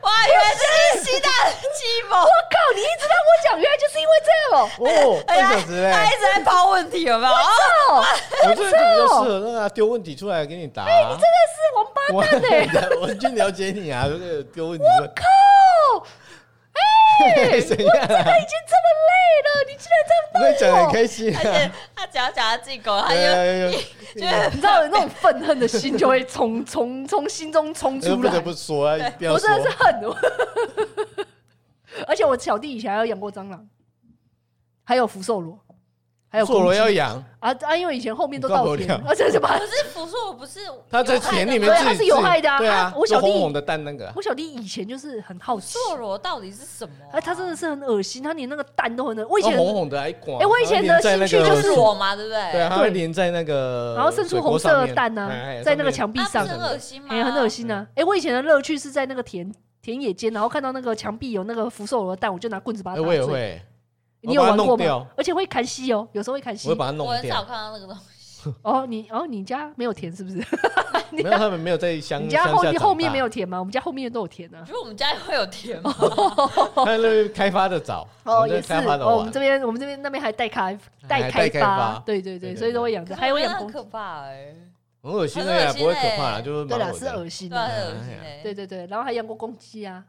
[0.00, 2.16] 哇，原来是西大的计谋！
[2.16, 4.70] 我靠，你一直让我讲，原来就是因为这样哦。
[5.62, 7.32] 他一直在抛问题，有没有？
[8.48, 10.84] 我这个比较适合让他丢问题出来给你答。
[10.84, 12.68] 哎，你真的是王八蛋哎！
[13.00, 14.84] 我就了解你啊，这个丢问题。
[15.00, 15.22] 我靠！
[17.18, 17.78] 哎， 怎样？
[17.78, 17.80] 这个
[18.14, 19.10] 已经这么累
[19.42, 21.34] 了，你竟然这样对我，讲的很开心。
[21.34, 23.20] 而且他只要讲他自己狗，他就
[24.20, 28.16] 就你知道有那种愤恨的心就会从从从心中冲出来。
[28.16, 28.98] 不得不说啊，
[29.32, 30.04] 我真的是恨。
[32.06, 33.66] 而且我小弟以前还有养过蟑螂，
[34.86, 35.58] 还有福寿螺。
[36.28, 37.76] 还有做了公鸡要养，啊啊！
[37.76, 40.58] 因为以前后面都稻田，而且什么可是福寿螺不是
[40.90, 47.14] 它在田里面自己对它是有害的啊对啊啊，我小弟红红的蛋那个啊，我小弟以前就是很好奇，寿螺到底是什么啊？
[47.14, 49.26] 哎，他真的是很恶心，他连那个蛋都很恶。
[49.30, 52.52] 我以前红红的还广，哎我以前的兴趣就是我嘛，对不对？
[52.52, 55.30] 对啊，它会连在那个，然后生出红色的蛋呢
[55.64, 57.08] 在那个墙壁上很恶心吗？
[57.10, 57.86] 哎，很恶心啊！
[57.94, 63.08] 哎，我以前的乐趣是在那个田田野间，然后看到那个墙壁有那个福寿螺的蛋，我就拿棍子把它哎，打碎。
[63.08, 63.62] 我也会，
[64.20, 65.06] 你有玩过吗？
[65.16, 66.78] 而且会砍西哦，有时候会砍西我会。
[66.78, 67.44] 把它弄我很少。
[67.44, 68.00] 看到那个东西。
[68.62, 70.36] 哦，你哦，你家没有田是不是？
[71.10, 73.58] 没有，他们没有在乡 你家后后面大没有田吗？
[73.58, 74.66] 我们家后面都有田啊我。
[74.66, 75.92] 觉得我们家也会有田吗？
[76.76, 84.54] 他那边开发的早，哦，也是这开发的哦，我晚们这边我们这边那边还待开待开开发发，对对对，所以都会养着，还有养公很可怕哎，
[85.02, 87.56] 很恶心的不会可欸怕啦，就是对啦，是恶心的。
[87.56, 88.40] 很恶心哎。
[88.44, 90.04] 对对对，然后还养过公鸡啊，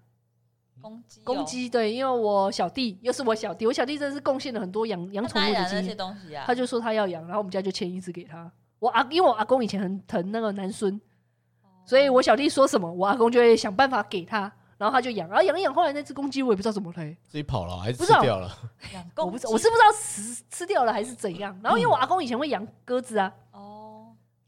[0.88, 6.44] 公鸡哦，公鸡对，因为我小弟又是我小弟，我小弟真的是贡献了很多养养宠物的经验，东西啊？
[6.48, 8.50] 他就说他要养，然后我们家就牵一只给他。
[8.80, 11.00] 我阿因为我阿公以前很疼那个男孙，
[11.86, 18.56] 所以我小弟说什么，我阿公就会想办法给他，然后他就养，然后养一养，后来那只公鸡我也不知道怎么了、欸，自己跑了还是吃掉了？
[18.94, 21.60] 养我不我是不知道吃 吃掉了还是怎样。
[21.64, 23.47] 然后因为我阿公以前会养鸽子啊，哦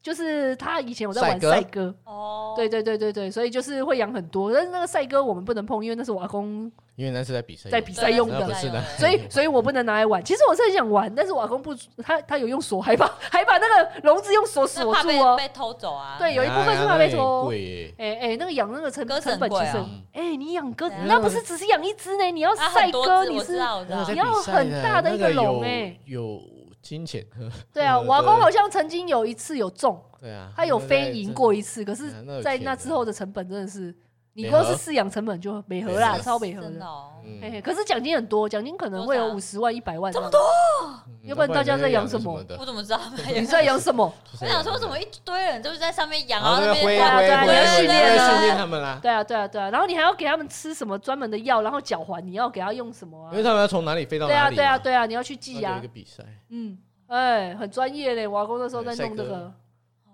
[0.01, 1.93] 就是他以前有在玩赛鸽。
[2.05, 8.45] 哦，对对对对对，所以就是会养很多，但是那个赛鸽我们不能碰，因为那是我阿公因为那是在比赛，在比赛用的。
[8.45, 10.21] 不，是的所以所以我不能拿来玩。
[10.23, 15.38] 其实我是很想玩，但是我阿公不，他他有用锁，还把还把那个笼子用锁锁住哦。
[15.38, 16.17] 被被偷走啊。
[16.19, 17.45] 对有一部分是怕被偷。
[17.45, 17.93] 贵耶。
[17.97, 25.97] 哎哎，那个养那个成成本其实很，哎，你养鸽子那不是只是养一只呢，你要啊赛鸽，你是你要很大的一个笼哎。
[26.05, 26.41] 有
[26.81, 27.25] 金钱，
[27.73, 27.97] 对啊。
[27.99, 32.11] 对我阿公好像曾经有一次有中，对啊，他有飞赢过一次，可是
[32.41, 33.95] 在那之后的成本真的是，
[34.33, 36.85] 你美光是饲养成本就美合啦，超美合的。
[36.85, 37.11] 哦。
[37.23, 40.39] 嗯嘿嘿，可是奖金很多，奖金可能会有五十万、一百万这么多。
[40.83, 42.99] 嗯要不然大家在养什么我怎么知道
[43.35, 44.11] 你在养什么？
[44.31, 49.69] 就是我想说，怎么一堆人都是在上面养，然然后后那边那个挥对啊对啊挥你要训练啊训练他们啦，对啊，对啊，对啊。
[49.69, 53.43] 然后你还要给他们吃什么专门的药，然后脚环你要给他用什么啊因为？
[53.43, 55.87] 他们要从哪里飞到对啊，哪里对啊，对啊，对啊，你要去记啊一个。
[55.89, 58.25] 比赛，嗯，哎，很专业嘞。
[58.25, 59.51] 我阿公那时候在弄这个。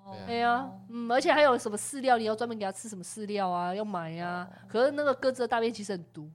[0.05, 4.47] 哦哎呀，嗯，而且还有什么饲料，你要专门给它吃什么饲料啊，要买啊。
[4.67, 6.29] 可是那个鸽子的大便其实很毒，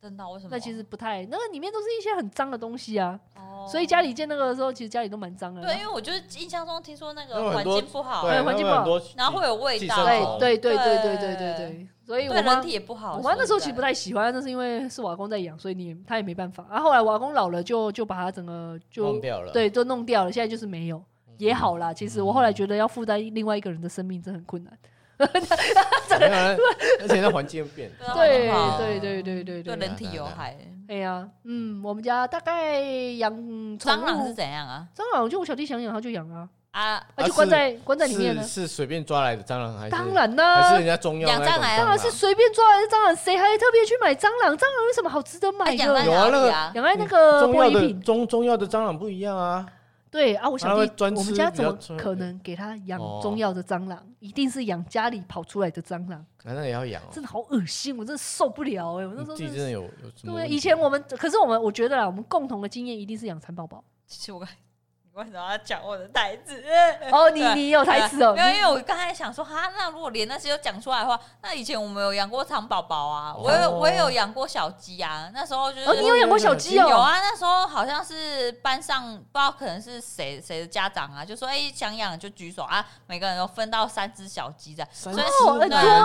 [0.00, 0.48] 真的为什么？
[0.50, 3.20] 那其实不太，那个里面都是一些很脏的东西啊。
[3.36, 5.60] 哦所以家里建那个的时候，其实家里都蛮脏的。
[5.60, 13.18] 对，因为我就是印象中听说那个环境不好，对环境不好然后会有味道，对对对对对对对对对，所以我妈对人体也不好。
[13.18, 16.66] 我妈那时候其实不太太喜欢，那是因为是我阿公在养，所以你也她也没办法。
[16.70, 21.00] 然后后来我阿公老了就，就把它整个就弄掉了，对都弄掉了，现在就是没有，
[21.40, 21.92] 也好啦。
[21.92, 24.72] 其实我后来觉得要负担另外一个人的生命真的很困难。
[25.18, 26.56] 没有啊，
[27.02, 28.48] 而且那 环境变，对
[28.78, 30.56] 对对对对对，对人体有害。
[30.88, 33.30] 哎呀，嗯，我们家大概养
[33.78, 34.86] 蟑螂是怎样啊？
[34.96, 38.42] 蟑螂，就我小弟想养他就养啊，啊，他就关在关在里面呢。
[38.42, 39.90] 是是随便抓来的蟑螂还是？
[39.90, 44.56] 当然还啦是人，家中药养蟑螂当然是随便抓来的蟑螂，谁还特别去买蟑螂？
[44.56, 45.84] 蟑螂有什么好值得买的？
[45.84, 46.48] 有啊那个？
[46.74, 48.00] 养在那个中药的玻璃瓶。
[48.00, 49.66] 中中药的蟑螂不一样啊，
[50.10, 54.04] 对啊，我小弟，我们家怎么可能给他养哦中药的蟑螂？
[54.18, 57.06] 一定是养家里跑出来的蟑螂，难道也要养哦？
[57.12, 63.84] 真的好恶心，我真的受不了哎、我那时候真的是你自己真的有有什么对，以前我们可是我们，我觉得啦，我们共同的经验一定是养蚕宝宝。
[64.06, 64.48] 其实我刚，
[65.12, 66.62] 你为什么要讲我的台词？
[67.10, 76.88] 哦，你你有台词哦，没有，因为我刚才想说，哈，那如果连那些都讲出来的话，那以前我们有养过藏宝宝啊，我有我也有养过小鸡啊，那时候就是哦，你有养过小鸡哦？
[76.88, 85.58] 有啊，那时候好像是班上不知道可能是谁谁的家长啊，就说哎、想养就举手啊，每个人都分到三只小鸡的，所以对多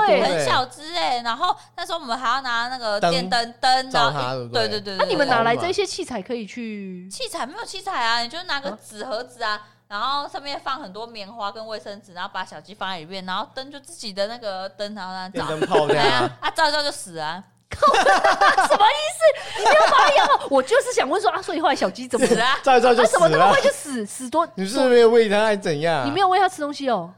[0.07, 0.23] 欸。
[0.23, 4.67] 很小只哎、然后那时候我们还要拿那个电灯灯，对不对？
[4.67, 7.07] 对对对那你们哪拿来这些器材可以去？
[7.11, 9.59] 器材没有器材啊，你就拿个纸盒子啊。
[9.87, 19.59] 然后上面放很多棉花跟卫生纸，然后把小鸡放在里面，然后灯就自己的那个灯，然后让电灯泡这对样啊，啊，照一照就死啊， 什么意思？
[19.59, 20.47] 你没有把它养好？
[20.49, 22.45] 我就是想问说啊，所以后来小鸡怎么了？
[22.63, 23.61] 照一照就啊，死了怎么那么快。
[23.61, 24.45] 就死死多？
[24.55, 26.03] 你是不是没有喂它还怎样？
[26.07, 27.13] 你没有喂它吃东西哦？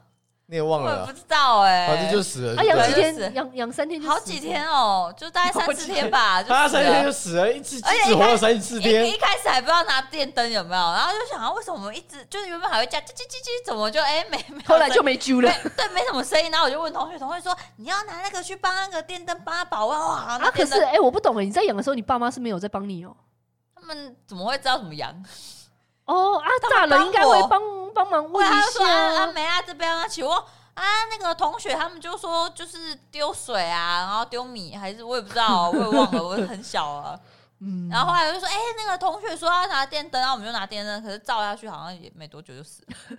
[0.49, 2.53] 你也忘了啊，我也不知道哎、反正就死了。
[2.53, 3.13] 啊，就对了养几天？
[3.13, 7.11] 就是养养三天就死好几天哦，就大概三四天吧，就死它三天就了。
[7.11, 9.17] 死了，一只而且一只活了三四一天一。
[9.17, 15.69] 开始还不知道拿电灯有没有，然后就想啊，为什么我们一直就是原本还会叫叽叽叽叽，怎么就哎、没没有后来就声没揪了没。
[15.71, 16.49] 对，没什么声音。
[16.49, 20.15] 然后我就问同学，同学说你要拿那个去帮那个电灯帮他保温哇。
[20.15, 23.13] 啊，那电灯可是哎、我不懂哎，你在养的时候，你爸妈是没有在帮你哦、
[23.75, 25.13] 他们怎么会知道怎么养？
[26.07, 27.61] 哦啊，他大们帮我人应该会帮
[27.93, 29.31] 帮忙问一就说啊啊下。
[29.31, 30.37] 没啊，这边啊，请问
[30.73, 37.17] 啊那个同学他们就说就是丢水啊，然后丢米还是我也不知道，我也忘了，我很小啊。
[37.59, 43.17] 嗯，然后后来我就说，哎、欸，那个同学说要拿电灯，然后我们就拿电灯，可是照下去好像也没多久就死了。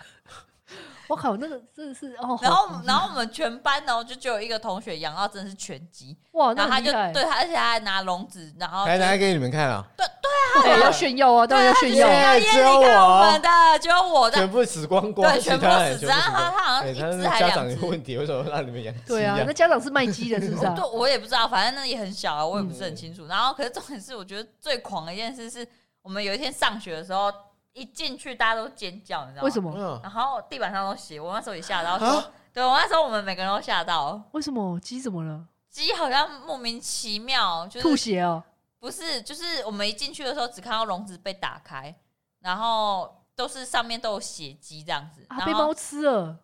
[1.08, 2.38] 我靠，那个真的是哦。
[2.42, 9.82] 然后，然后我们全班呢，就只有一个同学养到真的是全鸡，哇，然后他就那对他，而且他还拿笼子，然后还拿给你们看啊？
[9.96, 12.08] 对对啊，对要炫耀啊，当然要炫耀。
[12.38, 13.48] 只有我们的，
[13.80, 16.04] 只有我的，全部死光光，对，全部死。
[16.06, 18.94] 然后他他好像一只还家长有问题，为什么让你们养？
[19.06, 20.66] 对啊，那家长是卖鸡的，是不是？
[20.74, 23.24] 对，我也不知道，反正那也很小啊，我也不是很清楚。
[23.26, 25.66] 然后，可是重点是，我觉得最狂的一件事是，
[26.02, 27.32] 我们有一天上学的时候。
[27.78, 29.44] 一进去，大家都尖叫，你知道吗？
[29.44, 30.00] 为什么？
[30.02, 34.20] 然后地板上都血，我那时候也吓到，说，对我那时候我们每个人都吓到。
[34.32, 35.46] 为什么鸡怎么了？
[35.70, 38.42] 鸡好像莫名其妙就是吐血哦。
[38.80, 41.94] 不是，就是我们一进去的时候，只看到笼子被打开，
[42.40, 45.24] 然后都是上面都有血迹这样子。
[45.28, 46.38] 啊，被猫吃了？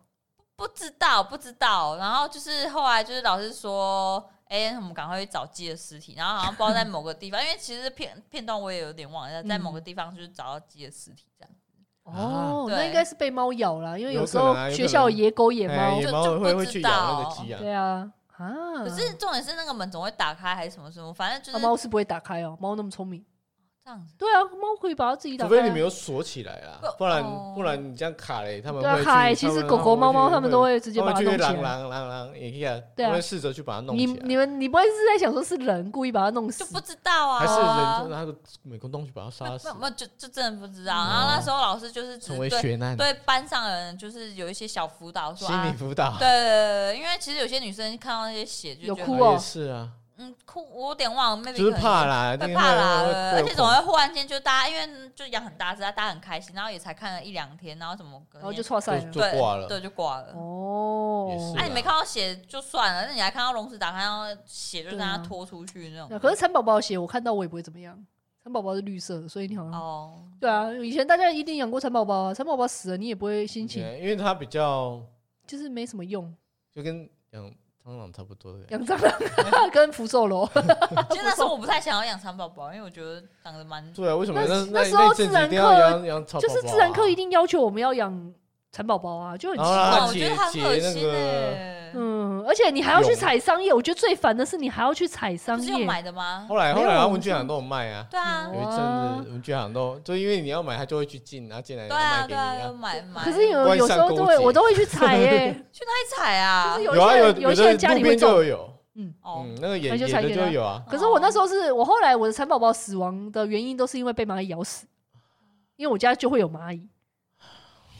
[0.55, 1.97] 不知道，不知道。
[1.97, 4.29] 然后就是后来就是老师说。
[4.45, 11.51] 哎，我们赶快去找鸡的尸体，然后好像不知道在某个地方，因为其实片片段我也有点忘了，在某个地方就是找到鸡的尸体这样。
[12.03, 17.35] 哦，那应该是被猫咬了，因为有时候学校有野狗、野猫就就不知道。
[17.57, 18.53] 对啊，啊。
[18.83, 23.25] 可是重点是那个门总会打开还是什么什么，反正就是猫是不会打开哦，猫那么聪明。
[23.85, 27.23] 这样子，对啊，猫可以把它自己打开，除非你没有锁起来啊，不然
[27.53, 29.31] 不然你这样卡嘞，他们会卡。
[29.31, 31.53] 其实狗狗、猫猫他们都会直接把它弄起来。
[31.53, 32.81] 狼狼狼狼，也可以啊，
[33.11, 34.13] 会试着去把它弄起来。
[34.13, 36.63] 你你们你不会是在想说是人故意把它弄死？
[36.65, 39.69] 就不知道啊，还是人拿个美工刀去把它杀死？
[39.79, 40.93] 那就就真的不知道。
[40.93, 46.17] 然后那时候老师就是成为学难，对班上的人就是有一些小辅导，说心理辅导。
[46.17, 49.91] 对对对，因为其实有些女生看到那些血就有哭哦，是啊。
[50.17, 53.01] 嗯，哭，我有点忘了，就是怕啦，对，怕啦，
[53.33, 60.31] 而且总会忽然间就大家，因为就养很大只，大家很开心，然后也才看了一两天，然后怎么，然后就错赛了，就挂了，对，就挂了。
[60.33, 66.17] 哦，哎，你没看到血就算了，那你还看到笼子打开，然后血就让它拖出去那种。
[66.17, 68.01] 可是蚕宝宝的血我看到我也不会怎么样，
[68.41, 75.01] 蚕宝宝是绿色的，所以你好像哦，对啊，以前大家一定养过蚕宝宝啊，蚕宝宝死了你也不会心情，因为它比较
[75.45, 76.33] 就是没什么用，
[76.73, 77.51] 就跟养。
[77.85, 79.13] 蟑螂差不多的，养蟑螂
[79.69, 80.49] 跟福寿螺。
[81.11, 83.93] 其实那时候我不太想要养蚕宝宝，因为我觉得长得蛮……
[83.93, 88.33] 对啊，为什么那那时候自然课就是自然课一定要求我们要养
[88.71, 91.74] 蚕宝宝啊，就很奇怪，我觉得很恶心哎。
[91.97, 95.65] 嗯，而且你还要去采桑叶，我觉得最烦的是你还要去采桑叶。
[95.65, 96.45] 是用买的吗？
[96.47, 98.05] 后来后来，文具行都有卖啊。
[98.11, 103.23] 对啊，有一阵子文具行都就因为你要买，他就会去进，然后进来对啊对啊，买买。
[103.23, 105.53] 可是有有时候都会，我都会去采耶。
[105.71, 106.77] 去哪里采啊？
[106.79, 108.69] 有啊有有些人家里面就有。
[108.97, 110.81] 嗯哦，那个野野的就有啊。
[110.89, 114.85] 可是我那时候是我后来我的蚕宝宝死亡的原因都是因为被蚂蚁咬死，
[115.75, 116.87] 因为我家就会有蚂蚁。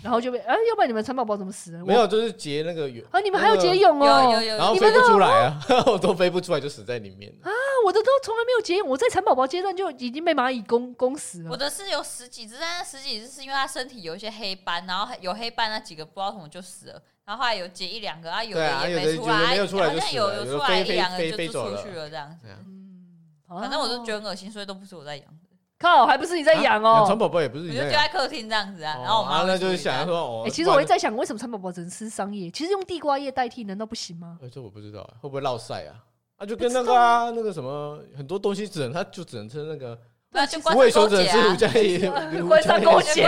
[0.05, 1.83] 然后就被哎，要不然你们蚕宝宝怎么死的？
[1.83, 3.19] 没有，就是结那个蛹啊！
[3.19, 5.59] 你们还有结蛹哦，有有有，然后飞不出来啊，
[5.91, 7.49] 我都飞不出来，就死在里面啊！
[7.83, 11.49] 我的都从来没有结蛹，我在蚕宝宝阶段就已经被蚂蚁攻攻死了。
[11.49, 22.47] 我的是有十几只，但是十几只是因为它身体有一些黑斑，然后有黑斑那几个不知道怎么就死了，然后后来有结一两个啊，有的也没出来，好像有有出来一两个就出去了这样子。
[22.47, 25.25] 嗯，反正我就觉得很恶心，所以都不是我在养。
[25.77, 27.05] 靠，还不是你在养哦？
[27.07, 28.97] 蚕宝宝也不是你在养，我就在客厅这样子啊。
[29.03, 32.49] 然后我妈那就是想要说，哦，其实我一直在想，为什么蚕宝宝只能吃桑叶？
[32.51, 34.39] 其实用地瓜叶代替，难道不行吗？
[34.51, 35.95] 这我不知道，会不会落晒啊？
[36.37, 39.97] 啊，就跟那个啊，那个什么，很多东西只能，它就只能吃那个。
[40.35, 42.11] 那就无尾熊只能吃吴家叶，
[42.45, 43.25] 官商勾结。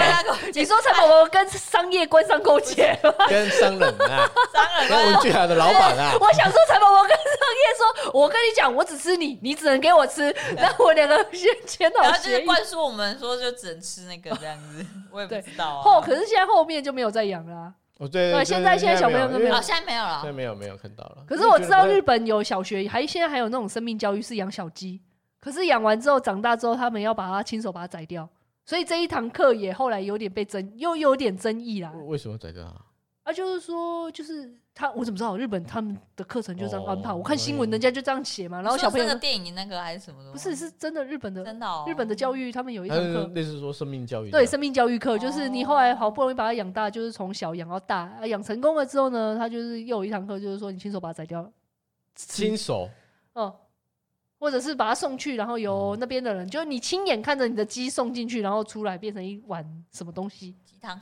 [0.53, 2.99] 你说蚕宝宝跟商业官商勾结，
[3.29, 6.11] 跟商人啊， 商人跟文具行的老板啊。
[6.19, 10.35] 我想说，蚕宝宝跟商业说，我跟你讲，我只吃你，你只能给我吃。
[10.57, 12.11] 那我两个先签好协议。
[12.11, 14.85] 然后就是灌输我们说，就只能吃那个这样子。
[15.09, 15.81] 我也不知道啊。
[15.83, 17.73] 后可是现在后面就没有再养了。
[17.99, 21.17] 哦对对，现在现在小朋友都没有，现在没有了，现在没有没有看到了。
[21.25, 25.01] 可是我知道日本有小学，还现在还有那种生命教育是养小鸡。
[25.47, 28.27] 可是养完之后长大之后，他们要把它亲手把它宰掉，
[28.65, 31.89] 所以这一堂课也后来有点被争，又有点争议啦。
[32.05, 32.81] 为什么宰掉啊？
[33.23, 37.13] 啊，就是说，就是他，我怎么知道日本他们的课程就这样安排？
[37.13, 38.61] 我看新闻人家就这样写嘛。
[38.61, 40.33] 然后小朋友那个电影那个还是什么的？
[40.33, 44.29] 不是，是真的日本的，真的哦日本的教育，他们有一堂课，类似说生命教育。
[44.29, 51.49] 对，生命教育课就是你后来好不容易把它养大，就是从小养到大，啊，养成功了之后呢，他就是又有一堂课，就是说你亲手把它宰掉了。
[52.15, 52.89] 亲手？
[53.31, 53.55] 哦。
[54.39, 60.55] 或者是把它送去，然后由那边的人，嗯、就是你亲眼看着你的鸡送进去，然后出来变成一碗什么东西？
[60.63, 60.99] 鸡汤？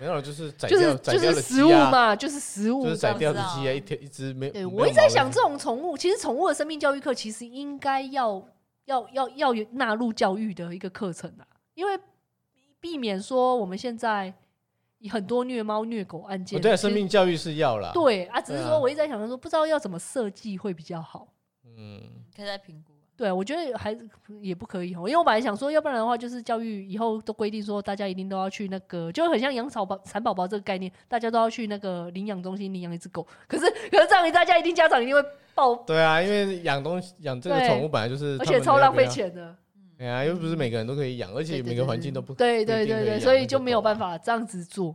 [0.00, 4.48] 没有，就是宰掉，就是就是食物嘛，就是食物，就是宰掉的鸡啊，一天一只没。
[4.48, 8.40] 对，我一直在想，这种宠物，其实宠物的生命教育课其实应该要
[8.84, 11.98] 要要要纳入教育的一个课程啊，因为
[12.78, 14.32] 避免说我们现在
[15.10, 16.60] 很多虐猫虐狗案件。
[16.60, 17.90] 对，生命教育是要啦。
[17.92, 21.26] 对啊，只是说我一直在想说，不知道要怎么设计会比较好。
[21.76, 22.00] 嗯，
[22.34, 22.92] 可以再评估。
[23.16, 23.98] 对，我觉得还
[24.40, 33.26] 也不可以哦，因为我本来想说，要不然的话，就是教育以后都规定说，大家一定都要去那个，就很像养草宝蚕宝宝这个概念，大家都要去那个领养中心领养一只狗。
[33.48, 35.20] 可是，可是这样，大家一定家长一定会
[35.52, 35.74] 报。
[35.84, 39.56] 对啊，因为养东西养这个宠物本来就是，而且超浪费钱的。
[39.96, 44.94] 对啊，又不是每个人都可以养，而且每个环境都不对对对对，所以就没有办法这样子做。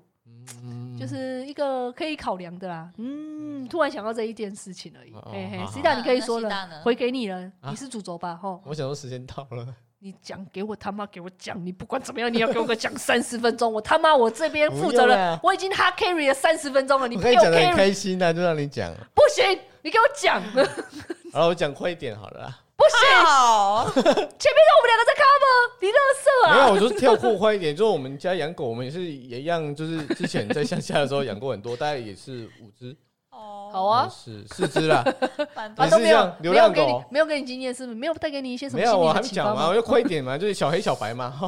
[0.99, 8.61] 就是一个可以考量的啦，嗯，突然想到这一件事情而已，嘿嘿，西大你可以说了，回给你了，你是主轴吧，吼。
[8.65, 9.67] 我想说时间到了，
[9.99, 20.41] 你讲给我他妈给我讲，你不管怎么样，你要给我个讲三十分钟，我他妈我这边负责了，我已经 hard carry 了三十分钟了，你给我 carry，开心那就让你讲，不行，你给我讲，
[21.33, 22.59] 好了，我讲快一点好了。
[22.75, 25.45] 不行， 前面是我们两个在 cover，
[25.79, 26.53] 你乐色啊！
[26.53, 27.75] 没有，我就是跳过快一点。
[27.75, 32.95] 就是我们家养狗，我们也是也一样，就是之前在乡下的时候养过很多，大概也是五只。
[33.29, 35.03] 哦，好啊，是四只啦。
[35.53, 37.95] 反正没有，流浪狗没有给你经验，是不是？
[37.97, 38.81] 没有带给你一些什么？
[38.81, 41.33] 没有，我还没讲嘛，我就快一点嘛，就是小黑小白嘛。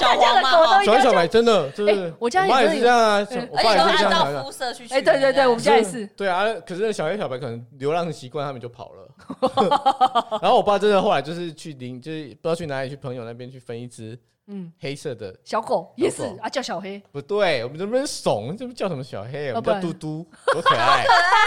[0.00, 4.44] 小黄嘛，小黑小白真的就是，我家也是这样啊，我爸也是这样的。
[4.90, 6.04] 哎，对对对，我们家也是。
[6.16, 9.08] 对啊，可是小黑小白可能流浪习惯，他们就跑了。
[10.42, 17.00] 然后我爸真的后来就是去领，就是不知道去哪里，去朋友那边去分一只，嗯，黑色的小狗也是啊，叫小黑。
[17.12, 21.04] 不对，我们这边怂，这不叫什么小黑，我们叫嘟嘟，多可爱，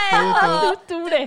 [0.61, 1.07] 嘟嘟。
[1.09, 1.25] 嘞，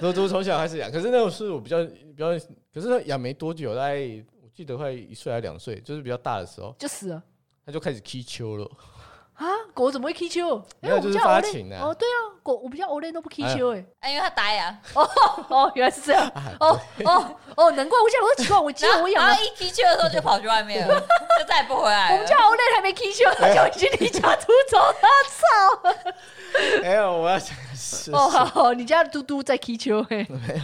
[0.00, 2.30] 嘟嘟从小开始养，可是那种是我比较比较，
[2.74, 3.94] 可是养没多久，大概
[4.42, 7.22] 我记得快一岁还两岁，就是比较大的时候就死了，
[7.64, 8.70] 他就开始踢球了。
[9.36, 10.62] 啊，狗怎么会踢球？
[10.80, 11.78] 没有，就是发情的。
[11.78, 14.78] 哦，对啊，狗我比较欧雷都不踢球哎，哎，因为它呆啊。
[14.94, 15.10] 哦
[15.48, 16.26] 哦，原来是这样。
[16.58, 20.98] 哦哦哦，难怪我想说奇怪，我记得我养，然后一踢球的时候就跑去外面了，
[21.38, 22.12] 就再也不回来。
[22.14, 24.94] 我们家欧雷还没踢球，他就已经离家出走了。
[25.28, 25.92] 操！
[26.80, 28.10] 没有，我要讲的是。
[28.12, 30.26] 哦，好，你家嘟嘟在踢球哎。
[30.30, 30.62] 没有，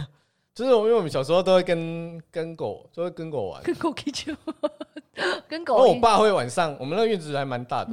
[0.55, 4.33] 就是我，因为我们小时候都会跟跟狗，就会跟狗玩，跟狗踢球，
[5.47, 5.75] 跟狗。
[5.75, 7.91] 我爸会晚上，我们那个院子还蛮大的。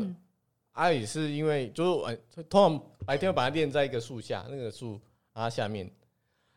[0.80, 2.18] 阿里是因为就是晚
[2.48, 4.98] 通常白天会把它练在一个树下，那个树
[5.34, 5.84] 啊下面，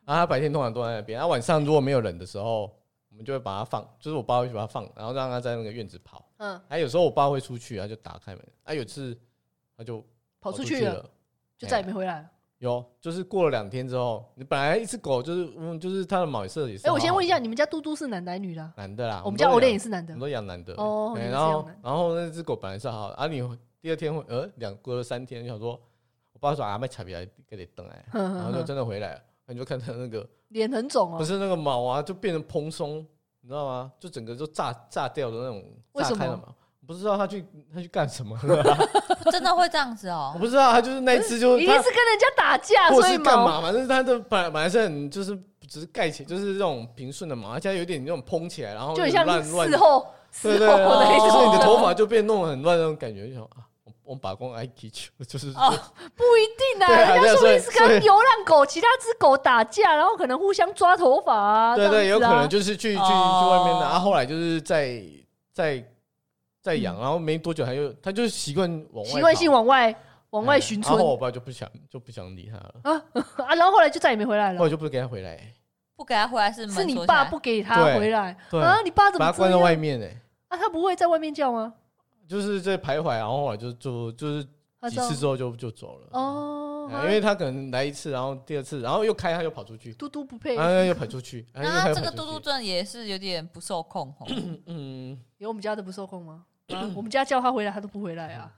[0.05, 2.73] 然后他白天通常都在那边，然后晚上如果没有人的时候，
[3.09, 6.25] 我们就会把它放，就是我爸会去把它放，然后让它在那个院子跑。
[6.37, 9.13] 嗯，还有时候我爸会出去，他就打开门，啊，有次
[9.75, 10.01] 他就
[10.39, 11.05] 跑出去了，
[11.57, 12.29] 就再也没回来了。
[12.59, 16.87] 有，就是过了两天之后，你本来一只狗就是嗯，就是它的毛色也是。
[16.87, 18.71] 哎，我先问一下，你们家嘟嘟是男的还是女的？
[18.77, 21.13] 男的啦，我们家欧练也是男的，我们都养男的哦。
[21.17, 23.43] 然后然后那只狗本来是好，啊你。
[23.83, 25.71] 第二天会呃，两隔了三天，就想说，
[26.31, 33.05] 我爸说啊，没差别来给你等哎，然后就真的回来了，你就看他那个脸很肿啊，不是那个毛啊，就变成蓬松，
[33.41, 33.91] 你知道吗？
[33.99, 35.61] 就整个就炸炸掉的那种，
[35.95, 36.55] 炸开了嘛？
[36.87, 38.39] 不知道他去他去干什么，
[39.29, 40.31] 真的会这样子哦？
[40.35, 43.59] 我不知道，他就是那一次就一定是跟人家打架，或是干嘛？
[43.59, 50.07] 反正他的本来本来是很就是只是盖起，就是这种平顺的毛，而且有点那种蓬起来，然后就很像事后，
[50.41, 53.67] 对对对，就是你的头发就变弄得很乱那种感觉，就想啊。
[54.03, 55.73] 我们把公爱踢球，就是哦，
[56.15, 57.15] 不一定啊。
[57.15, 61.75] 人家说你是跟流浪狗、其他只狗打架，然后可能互相抓头发啊。
[61.75, 63.81] 对对，有可能就是去去去外面的。
[63.81, 65.01] 然后后来就是在
[65.51, 65.83] 在
[66.61, 69.95] 在养，然后没多久他又他就习惯往外，习惯性往外
[70.31, 70.95] 往外寻村。
[70.97, 73.03] 然后我爸就不想就不想理他了啊
[73.45, 73.55] 啊！
[73.55, 74.59] 然后后来就再也没回来了。
[74.59, 75.39] 后来就不给他回来，
[75.95, 78.81] 不给他回来是是你爸不给他回来啊？
[78.83, 80.07] 你爸怎么把他关在外面呢？
[80.49, 81.73] 啊，他不会在外面叫吗？
[82.33, 84.43] 就是在徘徊，然后后来就就就是
[84.89, 86.07] 几次之后就就走了。
[86.13, 94.25] 哦，因为他可能来一次，然后第二次，然后又开，他又跑出去，嘟嘟不配，啊又跑出去，那这个嘟嘟转也是有点不受控哦。
[94.65, 96.45] 嗯，有我们家的不受控吗？
[96.95, 98.51] 我们家叫他回来，他都不回来啊。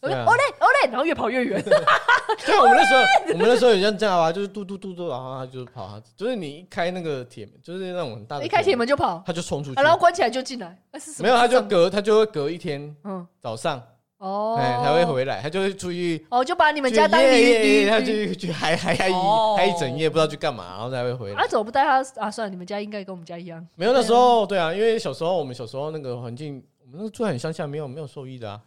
[0.00, 1.62] 欧雷欧雷， 然后越跑越远。
[1.62, 3.00] 对， 我们那时候
[3.32, 10.76] 我们那时候也像这样啊，就是嘟嘟嘟嘟，然后他就跑，就是你一开那个铁门，就是那种很大的，一开铁门就跑，他就冲出去，然后关起来就进来。
[11.20, 13.82] 没有，他就隔他就会隔一天，嗯，早上
[14.18, 19.12] 哦，他会回来，他就会出去哦，就把你们家当鱼，他就去还还还一
[19.56, 21.42] 还一整夜不知道去干嘛，然后才会回来。
[21.42, 22.30] 啊，怎么不带他啊？
[22.30, 23.64] 算了，你们家应该跟我们家一样。
[23.74, 26.62] 没有那时候，对啊，因为小时候我们小时候那个环境。
[26.96, 28.62] 那个住很乡下，没有没有兽医的啊，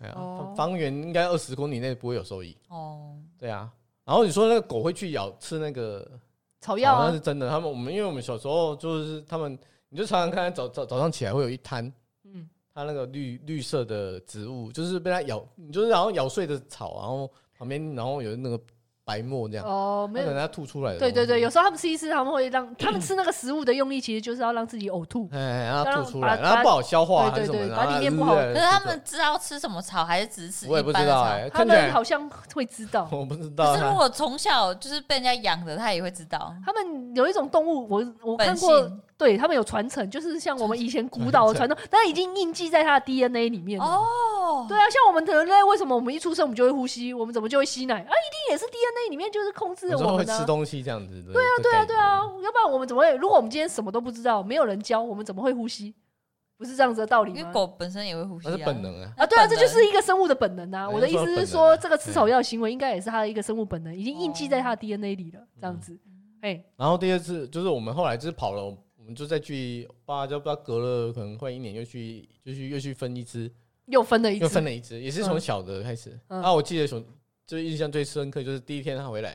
[0.56, 2.56] 方圆应该二十公里内不会有兽医。
[2.70, 3.72] 哦，对啊。
[4.06, 6.10] 然后你说那个狗会去咬吃那个
[6.62, 7.50] 草药，那是真的。
[7.50, 9.58] 他们我们因为我们小时候就是他们，
[9.90, 11.92] 你就常常看早早早上起来会有一滩，
[12.24, 18.58] 嗯，它那个绿绿色的植物，就是被它咬，你就是然后咬碎的草，然后旁边然后有那个
[19.08, 19.66] 白沫这样。
[19.66, 21.00] 哦，没有，可能它吐出来的。
[21.00, 25.30] 对对对，有时候他们吃一吃，他们会让他们吃那个食物的用意，其实就是要让自己呕吐。
[25.32, 30.92] 哎，然后吐出来，把然后不好消化还对是什么，对对把里面不好可是他们知道吃什么草，还是只是吃我也不？
[30.92, 33.08] 知道哎，他们好像会知道。
[33.14, 36.54] 我不知道可是如果从小就是被人家养的，他也会知道。
[36.66, 43.86] 他们有一种动物，我我看过，对他们有传承，就是像我们以前古老的传统，但已经印记在它的 DNA 里面了。
[44.48, 47.14] 哦，对啊，像我们人类，为什么我们一出生我们就会呼吸？
[47.14, 47.96] 我们怎么就会吸奶？
[47.96, 50.40] 啊，一定也是 DNA 里面就是控制我们的、啊。
[50.40, 51.34] 吃东西这样子的。
[51.34, 53.14] 对啊，对啊，对啊，要不然我们怎么会？
[53.18, 55.94] 如果我们今天什么都不知道，没有人教，我们怎么会呼吸？
[56.58, 57.40] 不是这样子的道理吗？
[57.40, 59.14] 因为狗本身也会呼吸、是本能啊。
[59.18, 60.86] 啊，对啊，这就是一个生物的本能啊！
[60.86, 65.96] 哎我的意思是说这个吃草药行为应该也是它的一个生物本能，已经印记在它的 DNA 里了，这样子。
[66.42, 73.52] 哎，然后第二次就是我们后来就是跑了，我们就再去，爸就不知道隔了可能快一年，又去就去又去分一只，
[73.88, 76.12] 又分了一又分，了一只，也是从小的开始。
[76.28, 77.04] 嗯然后我记得从
[77.46, 79.32] 就印象最深刻就是第一天他回来，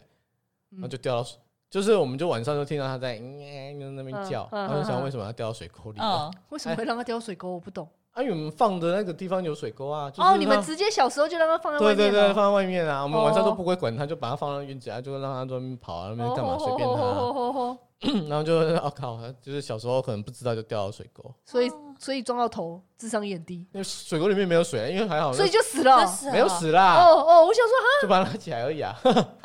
[0.70, 1.38] 嗯然后就掉到水，
[1.70, 6.06] 就是我们就晚上就听到他在嗯那边叫，嗯嗯然后就想为什么要掉到水沟里面？
[6.06, 7.52] 嗯，为什么会让它掉水沟？
[7.52, 7.88] 我不懂。
[8.12, 13.46] 啊，因为我们放的那个地方有水沟啊，就是哦，你们直接小时候就让它放在外面了对对对，放在外面啊，我们晚上哦。
[13.46, 17.78] 都不会管它，就把它放到院子啊，就让它在外面跑啊，那边干嘛随便它。
[18.28, 25.98] 然后就 哦靠，就是小时候可能不知道就掉到水沟，所以所以撞到头，智商也很低，因为水沟里面没有水啊，因为还好，所以就死了。
[26.32, 28.92] 没有死哦啦，哦哦，我想说哈，就把它拉起来而已啊。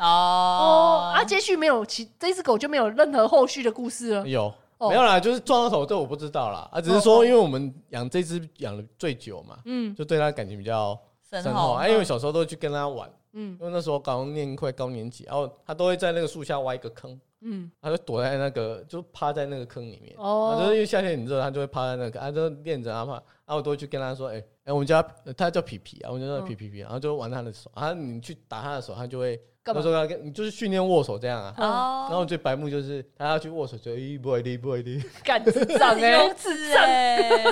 [0.00, 4.26] 哦啊，接续没有其这只狗就没有任何后续的故事了。
[4.26, 5.20] 有哦没有啦？
[5.20, 6.68] 就是撞到头，这我不知道啦。
[6.72, 10.98] 啊，只是哦说因为我们养这只养的最久嘛，嗯就对它感情比较
[11.28, 11.68] 深深厚。
[11.68, 17.18] 厚，啊，因为小时候都会去跟它玩，嗯因为那时候刚念快高年级，然后它都会在那个树下挖一个坑。
[17.40, 20.12] 嗯，它就躲在那个，就趴在那个坑里面。
[20.18, 31.54] 哦啊就是因为夏天很热，它就会趴在那个，它就练着啊怕，然后我都会去跟他说，哎、哎、我们家呃他叫皮皮啊，我们就叫皮皮皮，然后就玩他的手，啊，你去打他的手，他就会，干嘛我说他跟你就是训练握手这样啊。
[31.56, 37.42] 哦，然后最白目就是他要去握手，就咦不会的不会的， 干智障哎，幼稚哎，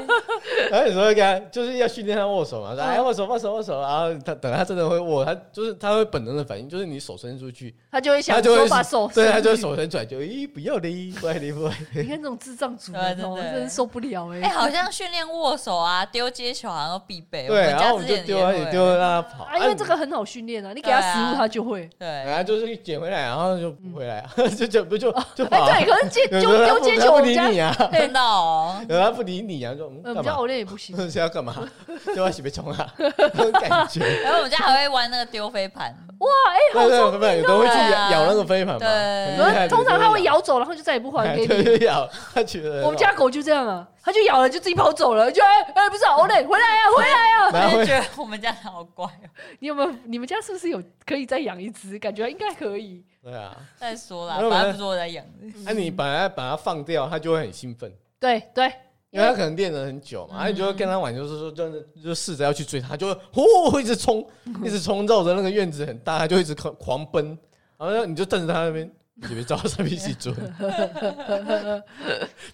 [0.71, 14.49] 然后有时候会跟他就是要训练他握手嘛，说嗯哎握手握手握手，然后他等他真的会握，他就是他会本能的反应，就是你手伸出去，他就会想他就会说把手对，他就会伸出去手伸出来就咦不要的不会的不会的，你看这种智障主对人哦，对对真的受不了 哎哎，。
[14.51, 17.47] 好像训练握手啊、丢接球好像都必备。
[17.47, 21.89] 对，然后我我们就丢啊也丢了，让他跑，啊，因为这个很好训练啊，你给他食物他就会。
[21.99, 25.71] 对，然后就是捡回来，然后就不回来啊，就就不就就跑啊。
[25.73, 30.33] 哎，对，可是接有 丢丢时候他不他接球，我们家不理你啊，真的哦，有他不理你啊，就我们家？
[30.33, 30.97] 偶练也不行。
[31.11, 31.55] 是要干嘛？
[32.15, 34.01] 就要洗被冲啊，那 种感觉。
[34.23, 41.65] 然后我们家还会玩那个丢飞盘，哇，哎，好对聪对对，有的会去咬咬那个飞盘嘛，对通常它会咬走，然后就再也不还给，你。
[41.65, 47.51] 就咬，他觉得我们家狗就这样啊，它就咬了就自己跑走了，就哎哎，不是好累，回来啊， 回来啊！
[47.53, 49.29] 然后会我觉得我们家好乖哦。
[49.59, 49.93] 你有没有？
[50.05, 51.99] 你们家是不是有可以再养一只？
[51.99, 53.05] 感觉应该可以。
[53.21, 55.53] 对啊，再说啦没，有反正不是我在养的。
[55.65, 58.73] 那你本来把它放掉，它就会很兴奋，对对，
[59.11, 64.25] 因为它可能练了很久嘛，嗯然后你就会跟它玩，就是说真的就试着要去追它，就会呼一直冲，
[64.65, 67.37] 一直冲，绕着那个院子很大，它就一直狂狂奔，
[67.77, 68.89] 然后你就瞪着它那边。
[69.19, 70.31] 你别找什么一起追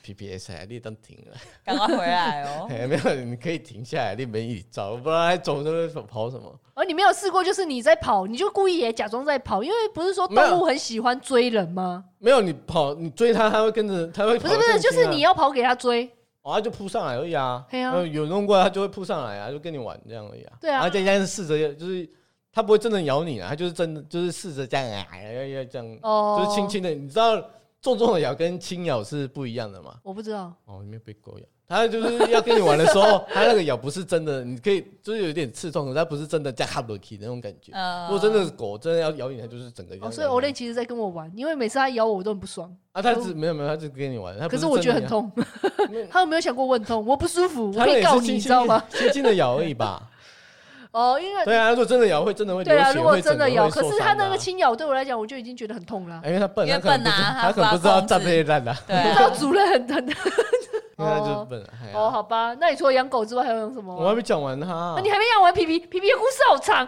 [0.05, 2.67] ，PPS 啊，你当停了，赶快回来哦！
[2.71, 6.57] 哎，没有，你可以停下来，你没一起找，我不知道它走那边跑什么。
[6.75, 12.05] 而你没有试过，就是你在跑，你就故意也假装在跑，因为不是说动物很喜欢追人吗？
[12.19, 16.09] 没有，你跑，你追它，它会跟着，它会跑不是不是，就是你要跑给它追。
[16.43, 17.67] 哦，它就扑上来而已啊。
[18.13, 20.53] 有弄过它就会扑上来啊，就跟你玩这样而已啊。
[20.61, 22.09] 对啊然后再加上试着，就是
[22.53, 26.91] 它不会真的咬你啊，它就是真的就是试着这样啊，要要这样，哦，就是轻轻的。
[26.91, 27.37] 你知道
[27.81, 29.95] 重重的咬跟轻咬是不一样的吗？
[30.03, 30.53] 我不知道。
[30.67, 31.45] 哦，你没有被狗咬。
[31.69, 37.73] 它就是要跟你玩的时候， 它那个咬不是真的，你可以就是有一点刺痛，可是它不是真的加哈罗奇的那种感觉。
[37.73, 40.07] 呃如果真的是狗真的要咬你，它就是整个咬。
[40.07, 42.71] 哦，所以 Olay 其实在跟我玩，因为每次它咬我，我都很不爽。
[42.93, 44.39] 啊，它只没有没有，它只跟你玩。
[44.39, 45.21] 它不可是我觉得很真的咬。
[45.23, 46.09] 痛。
[46.11, 47.07] 他有没有想过我很痛？
[47.07, 48.85] 我不舒服，我可以告你，你轻知道吗？
[48.91, 50.11] 轻轻轻的咬而已吧。
[50.93, 56.29] 哦，因为对啊，如果真的咬，会真的会流对啊，如果真的咬，可是它那个轻咬对我来讲，我就已经觉得很痛了哎。
[56.29, 60.09] 因为他笨，因为他可不知笨啊他可能不知道站配烂的，对不知道啊，主人很很。
[60.99, 61.67] 因为他就是笨。
[61.95, 63.97] 哦，好吧，那你除了养狗之外，还有养什么？
[63.97, 66.87] 我还没讲完他啊，你还没养完皮皮，皮皮的故事好长。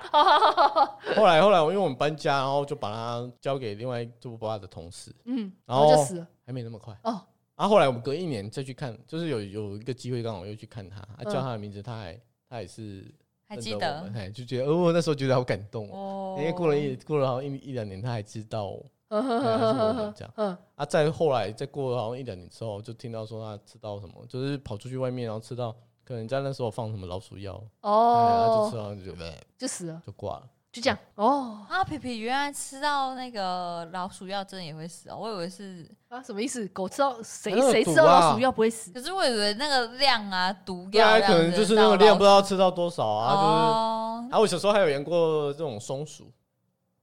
[1.17, 6.27] 后来后来，因为我们搬家，然后就把它交给另外一做爸爸的同事，嗯，然后就死了。
[6.47, 6.95] 还没那么快。
[7.03, 7.19] 哦，
[7.57, 15.95] 然后后来我们隔一年再去看，就是有有一个机会刚好又去看他，叫他的名字，他还他也是认还记得就觉得哦，那时候觉得好感动哦。
[15.95, 20.85] 哦因为过了一过了好像一一两年，他还知道我 嗯这样嗯，啊。
[20.85, 29.17] 再后来再过了好像一两年之后，就听到说他吃到什么，就是跑出去外面，然后吃到可能在那时候放什么老鼠药，哎呀就哦吃，到就就
[29.59, 30.03] 就死了。
[30.05, 30.49] 就挂了。
[30.73, 31.65] 就这样哦。
[31.69, 36.67] 啊，皮皮原来吃到那个老鼠药真的也会死哦，我以为是啊，什么意思？
[36.69, 38.93] 狗吃到谁那个谁吃到毒啊老鼠药不会死？
[38.93, 43.47] 可是我以为那个量啊，毒药可能就是那个量不知道吃到多少啊，就是。
[43.47, 46.31] 哦啊，我小时候还有养过这种松鼠，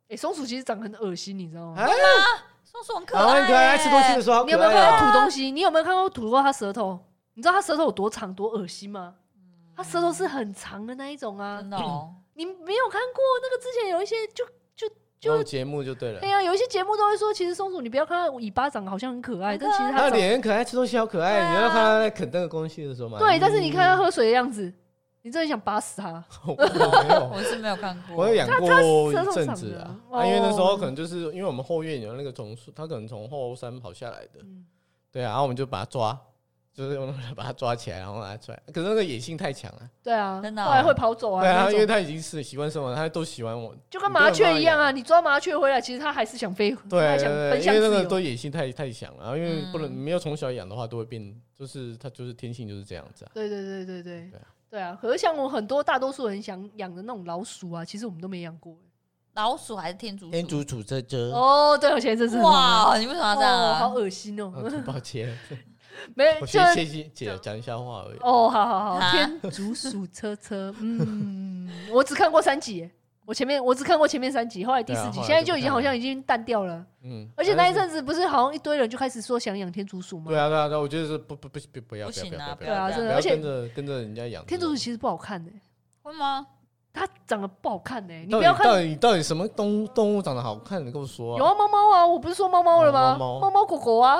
[0.09, 1.82] 哎，松鼠其实长得很恶心，你知道吗？
[1.82, 1.88] 啊，
[2.64, 4.99] 松鼠很可然后爱欸，很可爱，吃东西的时候好可你有没有看爱啊。
[4.99, 5.51] 它吐东西？
[5.51, 6.99] 你有没有看过吐过它舌头？
[7.34, 9.16] 你知道它舌头有多长多恶心吗？
[9.76, 11.70] 它舌头是很长的那一种啊真！
[11.70, 13.62] 的哦，你没有看过那个？
[13.62, 14.45] 之前有一些就
[15.22, 16.28] 就节目就对了对。
[16.28, 21.39] 呀、有一些节目都会说，其实松鼠你不要看它尾巴长得好像很可爱，但其实它它脸很可爱，吃东西好可爱。
[21.39, 23.19] 啊你要看它在啃那个东西的时候嘛。
[23.19, 24.74] 对，但是你看它嗯，喝水的样子，
[25.22, 26.24] 你真的想扒死它。
[26.47, 28.15] 我没有，我是没有看过。
[28.17, 28.67] 我有养过
[29.11, 30.26] 舌头一阵子啊。
[30.26, 34.39] 因为那时候可能就是因为我们后院有那个松鼠，它可能从后山跑下来的。
[34.41, 34.65] 嗯
[35.13, 36.17] 对啊，然后我们就把它抓，
[36.82, 38.60] 就是用 把它抓起来，然后拿出来。
[38.74, 39.90] 可是那个野性太强了。
[40.02, 43.76] 对啊，真的哦后来会跑走啊，对啊，因为他已经是习惯生活，他都喜欢我。
[43.90, 47.72] 就跟麻雀一样啊，你抓麻雀回来，其实它还是想飞，它对对对，因。
[47.74, 53.32] 为那个都野性太太强了，然后因为不能嗯没有从小养的话，都会变，就是它就是天性就是这样子啊。
[53.34, 54.98] 对对对对对对啊对啊！
[55.02, 58.76] 可是像我很多大多数人想养的那种老鼠啊，其实我们都没养过。
[59.34, 60.32] 老鼠还是天竺鼠？
[60.32, 63.94] 天竺鼠这这，哦，对，我前一阵子很红啊哇，你为什么要这样哦，好啊？
[63.94, 64.52] 恶心哦！
[64.54, 65.38] 哦抱歉，
[66.16, 68.18] 没，我就学谢姐讲一下话而已。
[68.22, 72.89] 哦，好好好，啊天竺鼠车车，嗯，我只看过三集，
[73.26, 76.86] 我前面我只看过前面三集，后来第四集，对啊现在就已经好像已经淡掉了。
[77.04, 80.26] 嗯，而且那一但阵子不是好像一堆人就开始说想养天竺鼠吗？
[80.28, 85.52] 对啊对啊对啊，我觉得是不不不不不要不不要不要行啊不要不要，对啊真的，不要而且跟着跟着人家养天竺鼠其实不好看呢，
[86.04, 86.46] 会吗？
[86.94, 90.86] 它长得不好看呢，你到不要看底到底到底什么动物动物长得好看？
[90.86, 91.39] 你跟我说啊。
[91.39, 93.16] 有啊，猫猫啊，我不是说猫猫了吗？
[93.18, 94.18] 猫猫狗狗啊，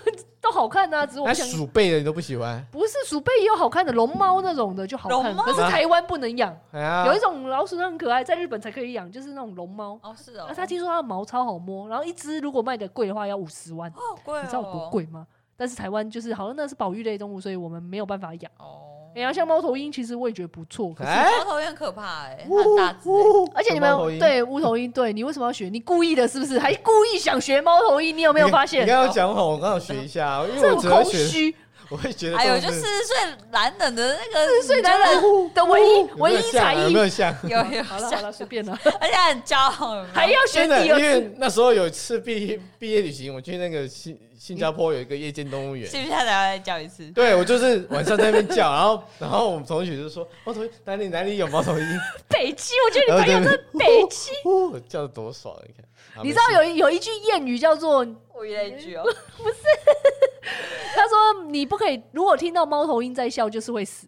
[0.44, 1.46] 都好看啊，只是我想。
[1.46, 2.62] 鼠辈的你都不喜欢？
[2.70, 6.54] 不是鼠辈也有好看的，龙猫那种的就好看，龙猫可是台湾不能养。
[6.72, 9.98] 哎呀，有一种老鼠它很可爱，在日本才可以养，就是那种龙猫。
[10.02, 10.54] 哦，是哦那。
[10.54, 15.26] 它听说它的毛超好摸，然后一只如果卖的贵的话要五十万，哦好贵哦，你知道有多贵吗？
[15.56, 18.52] 但是台湾就是好像那是保育类动物，所以我们没有办法养。
[18.58, 18.90] 哦。
[19.14, 20.92] 哎呀，像猫头鹰，其实我也觉得不错。
[20.92, 23.52] 可是，哎，猫头鹰很可怕哎，它很大只欸。
[23.54, 25.68] 而且你猫头鹰们对乌头鹰，对你为什么要学？
[25.68, 26.58] 你故意的，是不是？
[26.58, 28.16] 还故意想学猫头鹰？
[28.16, 28.86] 你有没有发现你？
[28.90, 31.56] 刚刚讲好，我刚好学一下，因为我这很空只会学，虚，
[31.90, 33.16] 我会觉得还有就四十岁
[33.50, 36.82] 男人的那个四十岁男人的唯一唯一才艺。
[36.84, 37.34] 有没有像？
[37.44, 41.20] 有有 好了好了，随便了， 而且很骄傲，还要学真的，因第二次。
[41.20, 45.88] 为那时候有一次毕业毕业旅行，我去那个新新加坡有一个夜间动物园。
[45.88, 47.04] 是不是他再叫一次？
[47.12, 54.30] 对，我就是晚上在那边叫，然后然后我们同学就说猫头鹰哪里哪里有猫头鹰，北七，我觉得你朋友真的北七。
[54.42, 55.84] 呼叫的多爽，你看。
[56.14, 57.98] 好你知道有有一句谚语叫做
[58.32, 59.02] 我一句哦，
[60.94, 64.06] 他说你不可以，如果听到猫头鹰在笑，就是会死，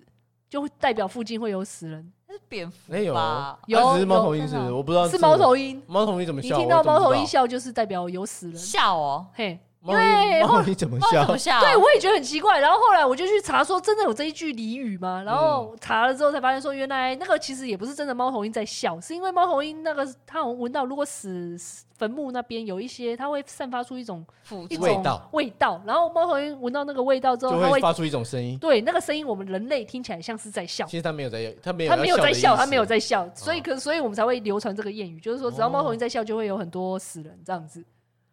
[0.48, 2.12] 就会代表附近会有死人。
[2.28, 3.58] 那是蝙蝠没有吧？
[3.66, 4.56] 有是猫头鹰是？
[4.72, 6.56] 我不知道是猫头鹰，猫头鹰怎么笑？
[6.56, 8.56] 你听到猫头鹰，笑，就是代表有死人。
[8.56, 10.98] 笑哦，嘿，猫头鹰猫头鹰怎么
[11.38, 11.60] 笑？
[11.60, 12.58] 对，我也觉得很奇怪。
[12.58, 15.22] 然后后来我就去查，说真的有这一句俚语吗？
[15.24, 21.56] 然后查了之后才发现，说原来那个其实也不是真的猫头鹰在笑，是因为猫头鹰那个它好像闻到如果死
[21.96, 25.80] 坟墓那边有一些，它会散发出一种辅助一种味道味道。
[25.86, 28.58] 然后猫头鹰闻到那个味道之后，它会发出一种声音。
[28.58, 30.84] 对那个声音，我们人类听起来像是在笑。
[30.86, 32.96] 其实它没有在，它没有，它没有在笑，它没有在。
[33.06, 37.80] 笑，所以可所以我们才会流传这个谚语，就是说只要猫头鹰在笑，就会有很多死人这样子。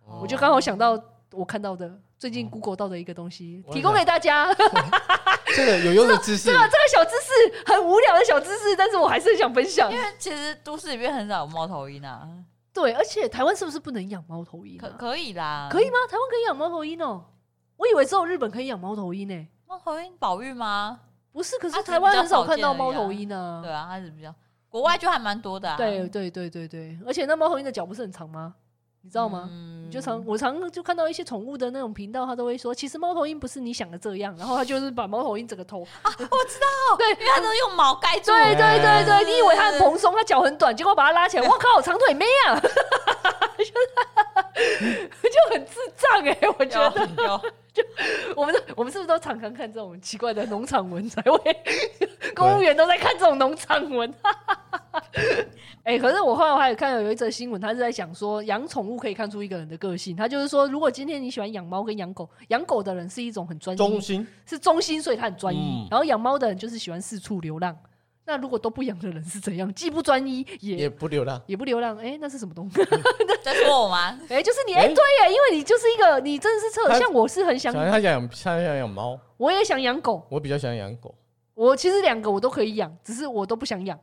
[0.05, 0.97] 哦我就刚好想到
[1.33, 4.53] 我看到的最近 Google 到的一个东西，我提供给大家。
[5.55, 9.97] 这个有用的知识这个 这个小知识很无聊的小知识，但是我还是很想分享因。
[9.99, 12.27] 为其实都市里面很少有猫头鹰啊，
[12.73, 14.95] 对，而且台湾是不是不能养猫头鹰、可啊？
[14.97, 15.97] 可以啦，可以吗？
[16.09, 17.23] 台湾可以养猫头鹰哦、
[17.77, 21.01] 我以为只有日本可以养猫头鹰呢、猫头鹰保育吗？
[21.31, 23.61] 不是，可是台湾很少看到猫头鹰啊。
[23.61, 24.33] 对啊，它是比较
[24.69, 28.55] 国外就还蛮多的啊，对对对对对，而且那猫头鹰的脚不是很长吗？
[29.03, 29.47] 你知道吗？
[29.51, 42.59] 嗯你就常我常就看到一些宠物的那种频道，他都会说，其实猫头鹰不是你想的这样，然后他就是把猫头鹰整个头啊，我知道，对，因为它都用毛盖住，对对对对，哎你以为它很蓬松，它脚很短，结果把它拉起来，我靠，长腿妹啊，
[43.59, 47.41] 就很智障哎、我觉得有有
[48.35, 51.37] 我们我们是不是都常常看这种奇怪的农场文才会？
[52.35, 54.11] 公务员都在看这种农场文。
[55.83, 60.15] 哎、可是我后来还有看到有一则新闻，他是在讲说养宠物可以看出一个人的个性。
[60.15, 65.59] 他就是说，如果今天你喜欢养猫跟养狗，养狗的人是一种很专心是忠心，所以他很专一。
[65.59, 67.77] 嗯然后养猫的人就是喜欢四处流浪。
[68.25, 69.71] 那如果都不养的人是怎样？
[69.73, 71.97] 既不专一，也也不流浪，也不流浪。
[71.97, 72.81] 哎、那是什么东西？
[73.43, 74.17] 在说我吗？
[74.29, 80.25] 哎、就是你哎、哎对耶，因为你就是一个，你真的是特像我是很想想，他想养，他想养猫，我也想养狗。
[80.29, 81.13] 我比较想养狗。
[81.53, 83.99] 我其实两个我都可以养，只是我都不想养。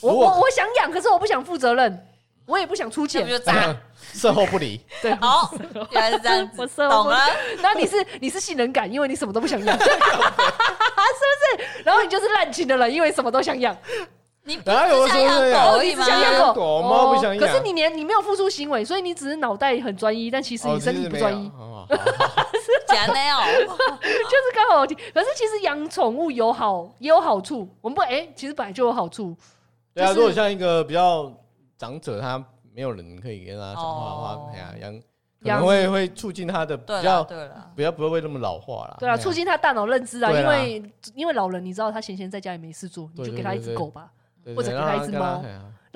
[0.00, 2.06] 我我我想养，可是我不想负责任，
[2.46, 3.74] 我也不想出钱，就渣，
[4.14, 4.80] 售后不理。
[5.02, 5.52] 对，好，
[5.90, 7.16] 原来是这样子，我售后不理。
[7.16, 7.36] 懂了。
[7.60, 11.82] 那你是你是性能感，因为你什么都不想养，是不是？
[11.84, 13.76] 然后你就是滥情的人，因为什么都想养。
[14.44, 14.76] 你不是
[15.08, 17.38] 想养狗，你只想养狗，猫不想养。
[17.38, 21.52] 可是你连你没有付出行为，所以你只是脑袋很专一，但其实你身体不专一。
[21.90, 23.44] 是假的哦，
[24.00, 24.86] 就是刚好。
[24.86, 29.36] 可是其实养宠物有好也有好处，我们不哎，其实本来就有好处。
[29.98, 31.32] 对啊，如果像一个比较
[31.76, 32.42] 长者，他
[32.72, 35.00] 没有人可以跟他讲话的话，哎呀，养
[35.40, 37.24] 可能会会促进他的比较，
[37.76, 38.96] 比较不会那么老化了。
[38.98, 44.12] 对啊，促进他大脑认知啊，因为因为老人你知道他闲闲在家也没事做，你就给他一只狗吧。
[44.56, 45.44] 或者给他一只猫，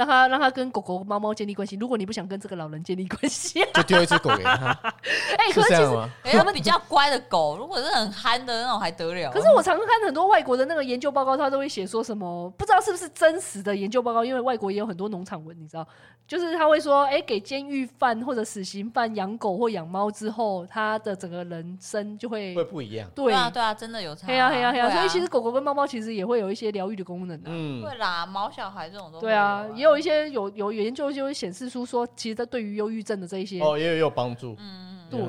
[0.03, 1.77] 让他让他跟狗狗、猫猫建立关系。
[1.77, 4.53] 如果你不想跟这个老人建立关系，就丢一只狗给他。
[5.39, 5.83] 哎，可是其实
[6.25, 9.31] 哎，他们比较乖的狗，如果是很憨的那种还得了。
[9.31, 15.87] 可是我常看很多外国的那个研究报告，他都会写说什么，不知道是不是真实的研究报告，因为外国也有很多农场文，你知道，
[16.27, 23.09] 就是他会说，哎，给监狱犯或者死刑犯养狗或养猫之后，他的整个人生就会会不一样。
[23.15, 24.27] 对啊，对啊，真的有差。
[24.27, 27.51] 嘿呀嘿呀嘿呀，所以其实狗狗跟猫猫其实也会有一些疗愈的功能的。
[27.53, 34.57] 嗯，会啦，毛小孩这种都对啊，也有一些有有研究就会显示出说，其实它对于忧郁症的这一些哦，也有有帮助。
[34.59, 35.21] 嗯，对，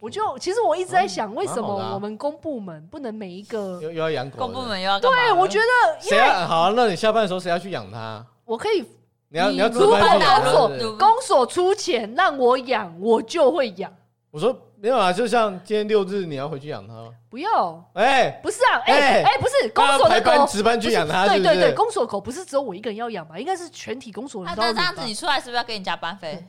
[0.00, 6.72] 我就其实我一直在想，为什么我们公部门不能每一个又要养狗，公部门又要对，我觉得谁要好？
[6.72, 8.24] 那你下班的时候谁要去养它？
[8.44, 8.84] 我可以，
[9.28, 10.20] 你要你要如果公
[10.52, 13.92] 所公所出钱让我养，我就会养。
[14.34, 17.10] 我说没有啊，就像今天六日你要回去养它吗？
[17.30, 23.38] 不要，哎，不是啊，哎哎，不是公所的狗值班去养它，对对对，公所狗不是只有我一个人要养吧？
[23.38, 24.72] 应该是全体公所人都要。
[24.72, 26.44] 那这样子你出来是不是要给你加班费？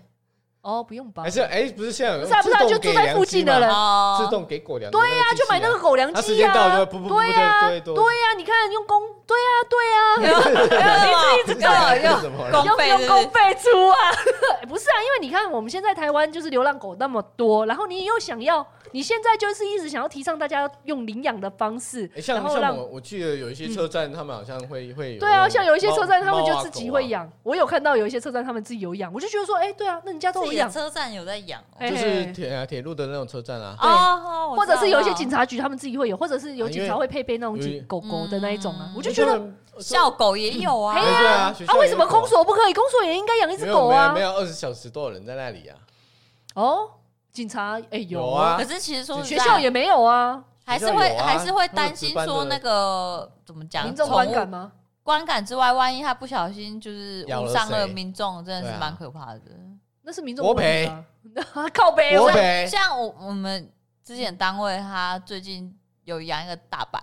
[0.65, 1.21] 哦，不用包？
[1.21, 3.69] 还是哎，不是现在有，不是不是，就住在附近的人
[4.17, 4.91] 自动给狗粮。
[4.91, 6.53] 对呀，就买那个狗粮机啊。
[6.53, 6.61] 对
[7.31, 10.95] 呀，对呀，你看用公，对呀，对呀，
[11.37, 13.95] 你自己知道用用用公费出啊？
[14.67, 18.65] 不是啊，因为你看我们现在台湾就是流浪狗那么多，然后你又想要。
[18.91, 27.29] 你现在就是一直想要提倡大家用领养的方式，像像我我记得有一些车站，他们好像会会对啊，像有一些车站他们就自己会养。
[27.43, 30.71] 我有看到有一些车站他们自己有养，我就觉得说，哎，对啊，那人家都有养。
[30.71, 37.57] 车站有在养，就是铁啊铁路的那种车站啊，对，或者是有一些警察局他们自己会有，或者是有警察会配备那种
[37.87, 39.41] 狗狗的那一种啊，我就觉得
[39.79, 42.73] 校狗也有啊，对啊，啊为什么公所不可以？
[42.73, 45.77] 公所也应该养一只狗啊，没有二十小时都有人在那里啊，
[46.55, 46.89] 哦。
[47.35, 54.71] 警察哎有啊，可是其实说学校也没有啊，还是会还是会担心说那个怎么讲，民众观感吗？
[55.03, 59.41] 观感之外，万一他不小心就是误伤了民众，真的是蛮可怕的。
[60.01, 60.89] 那是民众国赔，
[61.73, 62.65] 靠北国赔。
[62.67, 63.69] 像我我们
[64.01, 66.99] 之前单位，他最近有养一个大白，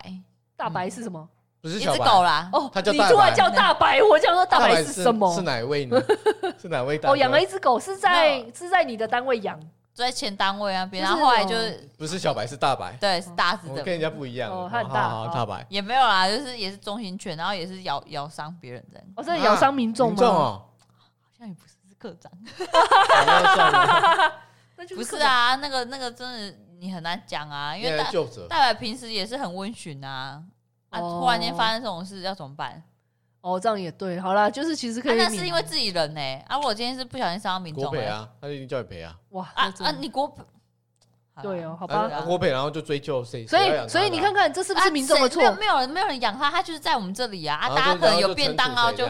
[0.56, 1.28] 大白是什么？
[1.60, 2.48] 不是一只狗啦。
[2.52, 5.30] 哦，你突然叫大白，我想说大白是什么？
[5.34, 6.00] 是哪位呢？
[6.58, 6.98] 是哪位？
[7.02, 9.60] 哦，养了一只狗，是在是在你的单位养。
[9.94, 15.64] 在前单位啊，然后后来就是不是小白是大白，对，是大只的，跟人家不一样哦，大，大白。
[15.68, 20.22] 也没有啦，就是也是中型犬，然后也是咬咬伤别人的，哦，这咬伤民众吗？
[20.22, 20.72] 好
[21.38, 22.32] 像也不是，是科长，
[24.96, 28.10] 不是啊，那个那个真的你很难讲啊，因为大
[28.48, 30.42] 大白平时也是很温驯啊，
[30.88, 32.82] 啊，突然间发生这种事要怎么办？
[33.42, 35.18] 哦，这样也对，好啦，就是其实可以。
[35.18, 37.84] 那是因为自己人呢，啊，我今天是不小心伤到民众。
[37.84, 39.18] 国赔啊，他就已经叫你赔啊。
[39.30, 39.90] 哇啊啊！
[39.90, 40.42] 你国赔，
[41.42, 42.22] 对哦，好吧。
[42.22, 43.44] 国赔，然后就追究谁？
[43.46, 45.42] 所以，所以你看看，这是不是民众的错？
[45.54, 47.56] 没有人，没有人养他，他就是在我们这里啊。
[47.56, 49.04] 啊，大家可能有便当啊，就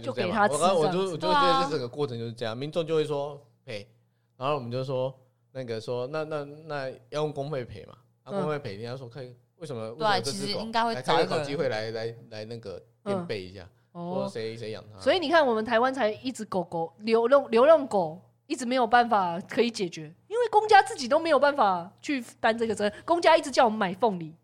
[0.00, 0.54] 就给他吃。
[0.54, 3.88] 我我就我就觉得这整个过程就是这样，民众就会说赔，
[4.36, 5.12] 然后我们就说
[5.50, 7.94] 那个说那那那要用公费赔嘛？
[8.22, 9.90] 啊，公费赔，人家说可以，为什么？
[9.98, 13.66] 对，其实应该会找一个机会来来来那个垫背一下。
[13.92, 14.98] 哦，谁谁养它？
[14.98, 22.92] 所以你看，我们台湾才一直狗狗流浪流浪狗，一直没有办法可以解决，因为公家自己都没有办法去担这个责任。
[23.04, 24.34] 公家一直叫我们买凤梨，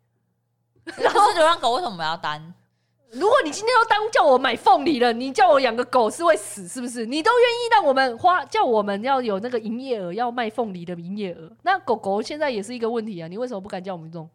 [0.85, 2.53] 然后流浪狗为什么要担？
[3.11, 7.07] 如果你今天要当叫我买凤梨了，你叫我养个狗是会死是不是？
[7.07, 11.51] 你都愿意让我们花，叫我们要有那个营业额，要卖凤梨的营业额。
[11.63, 13.27] 那狗狗现在也是一个问题啊！
[13.27, 14.29] 你为什么不敢叫我们这种？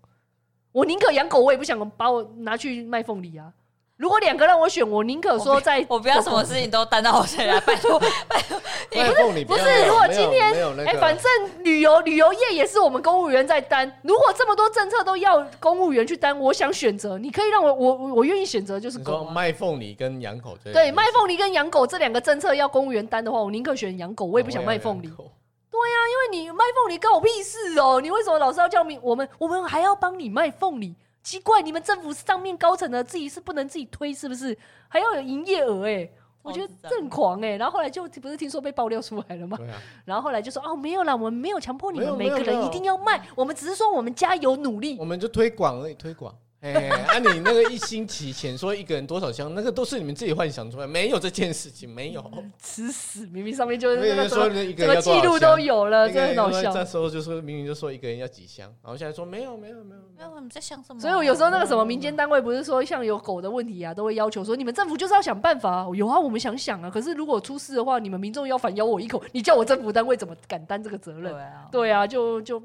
[0.71, 3.53] 我宁可养狗，我也不想把我拿去卖凤梨啊！
[3.95, 8.59] 如果两个让我选，我宁可说在我不要什么事情都担到我身上，拜 托拜托。
[8.89, 10.51] 不是不是，如果今天
[10.85, 11.23] 哎，反正
[11.63, 13.91] 旅游旅游业也是我们公务员在担。
[14.01, 19.25] 如果这么多政策都要公务员去担，我想选择，你可以让我我我愿意选择就是狗。
[19.25, 25.07] 卖凤梨跟养狗对，卖凤梨跟养狗这两个政策要公务员担的话，我宁可选养狗，我也不想卖凤梨。
[25.07, 27.99] 对呀，因为你卖凤梨关我屁事哦！
[28.01, 30.95] 你为什么老是要叫我们我们还要帮你卖凤梨？
[31.23, 34.55] 奇怪，你们政府上面高层的自己是不能自己推，是不是？
[34.89, 36.07] 还要有营业额哎，
[36.41, 37.55] 我觉得这很狂哎。
[37.55, 39.57] 然后后来就不是听说被爆料出来了吗？
[39.61, 46.35] 啊、然后后来就说哦，没有啦，我们没有强迫你们每个人一定要卖，我们只是说我们加油努力，我们就推广而已，推广。
[46.63, 52.23] 哎，啊，你那个一星期前说一个人多少箱，那个都是你们自己幻想出来，没有这件事情，没有。
[52.57, 53.25] 吃屎！
[53.27, 56.73] 明明上面就是那个说一个人记录都有了，真的很搞笑。
[56.73, 61.01] 那时候就说明明就说一个人要几箱，然后现在说没有没有没有没有，你在想什么？
[61.01, 65.85] 所以我有时候那个什么民间单位不是说像有狗的问题啊，都会要求说你们政府就是要想办法。
[65.93, 71.23] 有啊，我们想想啊，可是如果出事的话，你们民众要反咬我一口，你叫我政府单位怎么敢担这个责任？
[71.23, 72.63] 对啊，对啊，就就。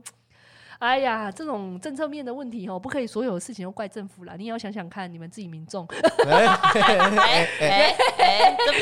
[0.78, 4.34] 哎呀，这种政策面的问题哦，不可以所有事情都怪政府啦。
[4.38, 5.84] 你也要想想看，你们自己民众。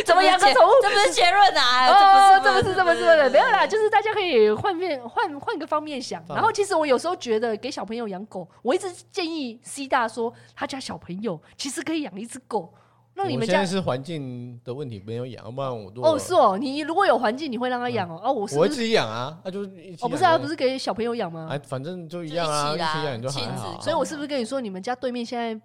[0.05, 0.71] 怎么养个宠物？
[0.83, 1.87] 这不是结论啊！
[1.89, 6.23] 哦，这不是，这不是，没有啦，就是大家可以换面换换个方面想。
[6.29, 12.75] 然后，其实我有时候觉得给小朋友养狗，我一直建议 C 大说，他家小朋友其实可以养一只狗。
[13.19, 18.21] 那你们家是环境的问题，没有养，要不然我都哦是哦，你如果有环境，你会让他养哦。
[18.23, 19.63] 哦，我是我会自己养啊，那就
[20.01, 21.49] 哦不是啊，不是给小朋友养吗？
[21.51, 23.81] 哎，反正就一样啊，一起养就还好。
[23.81, 25.59] 所以我是不是跟你说，你们家对面现在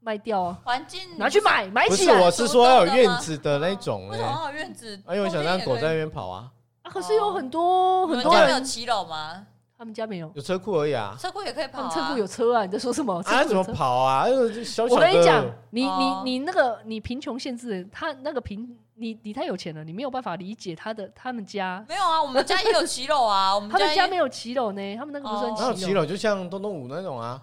[0.00, 0.58] 卖掉啊？
[0.64, 2.14] 环境拿去买买起来。
[2.14, 4.08] 不是，我是说要有院子的那种。
[4.08, 5.00] 为什么要有院子？
[5.08, 6.50] 因为我想让狗在那边跑啊。
[6.82, 9.46] 啊，可是有很多很多人有骑楼吗？
[9.80, 11.16] 他们家没有，有车库而已啊。
[11.18, 12.66] 车库也可以跑，车库有车啊？
[12.66, 13.14] 你在说什么？
[13.24, 14.26] 啊，怎么跑啊？
[14.28, 14.94] 那个小小的。
[14.94, 21.82] 我跟你讲，你你你那个你贫穷限制，他那个贫，你你太有钱了，你没有办法理解他的他们家。
[21.88, 23.54] 没有啊，我们家也有骑楼啊。
[23.56, 25.72] 我们他们家没有骑楼呢，他们那个不算骑楼。
[25.72, 27.40] 骑楼就像东东五那种啊。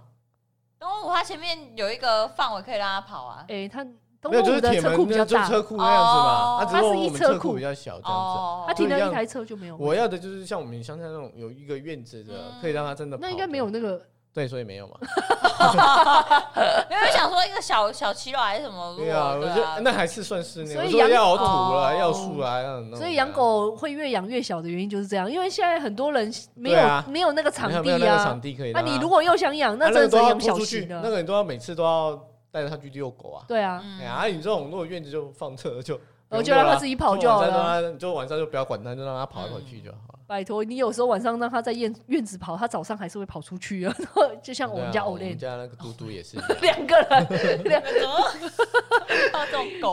[0.79, 3.45] 东东五它前面有一个范围可以让它跑啊。
[3.47, 3.83] 哎，他。
[4.29, 6.65] 没有，就是铁门，就车库那样子嘛。
[6.65, 8.67] 它是一车库比较小，这样子。
[8.67, 9.75] 它停了一台车就没有。
[9.77, 13.17] 我要的就是像我们乡下那种有一个院子的，可以让它真的。
[13.19, 14.01] 那应该没有那个。
[14.33, 14.93] 对，所以没有嘛。
[16.91, 18.95] 因为想说一个小小骑楼还是什么？
[18.95, 20.75] 对啊，我觉得那还是算室内。
[20.75, 28.23] 所以要有土了，要树啊，要那所以养狗会越养越小的原因就是这样，因为现在很多人没有没有那个场地啊。
[28.23, 28.71] 场地可以。
[28.73, 31.01] 那你如果又想养，那真的养小型的。
[31.01, 32.21] 那个你都要每次都要。
[32.51, 33.45] 带着它去遛狗啊！
[33.47, 37.93] 对啊，哎呀，你这种如果院子就放车就，我就让它自己跑就好了。
[37.93, 40.19] 就晚上就不要管它，就让它跑来跑去就好了。
[40.27, 43.95] 拜托，你有时候晚上让它在院院子跑，它早上还是会跑出去啊。
[44.43, 48.03] 就像我们家欧雷，我们家那个嘟嘟也是两个人，两个人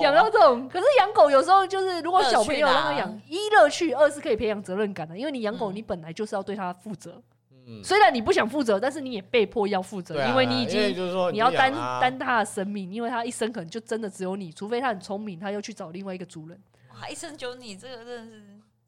[0.02, 0.68] 养到这种。
[0.68, 5.16] 可是养狗有时候就是，如果小朋友让它养，一乐趣，二是可以培养责任感的。
[5.16, 7.22] 因为你养狗，你本来就是要对它负责。
[7.82, 16.58] 虽然你不想负责，但是你也被迫要负责，因为你已经就是说你要担担他的生命，因为他一生可能就真的只有你，除非他很聪明，他又去找另外一个主人。
[16.90, 18.42] 哇，一生就你，这个真的是，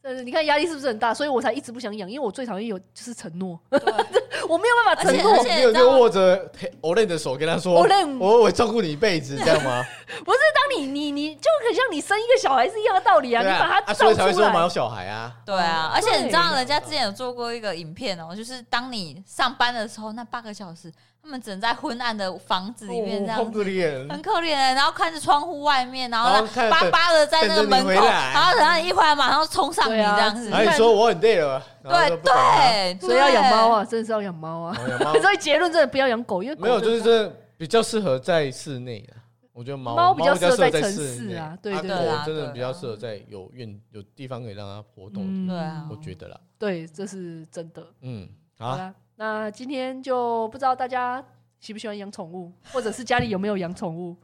[0.07, 1.13] 但是你看压力是不是很大？
[1.13, 3.59] 所以我才一直不想养，因为我最讨厌有就是承诺，
[4.49, 6.49] 我没有办法承诺，你有就握着
[6.81, 7.75] Olen 的手跟他说，
[8.21, 9.85] 我我会照顾你一辈子，这样吗？
[10.25, 15.33] 不是，当你你你就很像你生一个小孩是一样的道理啊，你把他照出来，所以才会说我们有小孩啊。
[15.45, 20.93] 对啊，而且你知道人家之前有做过一个影片哦，就是当你上班的时候那八个小时。
[21.27, 24.53] 他们只能在昏暗的房子里面这样，很可怜，很可怜。
[24.53, 30.49] 然后看着窗户外面，然后巴巴的在那个门口，然后等到你一回来，马上冲上你这样子。
[30.51, 34.77] 然后你说我很累了，对对，所以要养猫啊，真的是要养猫啊。
[35.21, 39.15] 所以结论真的不要养狗，因为没有，就是这比较适合在室内的。
[39.53, 45.49] 我觉得猫猫比较适合在城市啊，对对对，真的比较适合在有院有地方可以让它活动。
[45.49, 47.85] 对啊，我觉得啦，对，这是真的。
[48.03, 48.79] 嗯，好。
[49.17, 51.25] 那今天就不知道大家
[51.59, 54.17] 喜不喜欢养宠物，或者是家里有没有养宠物？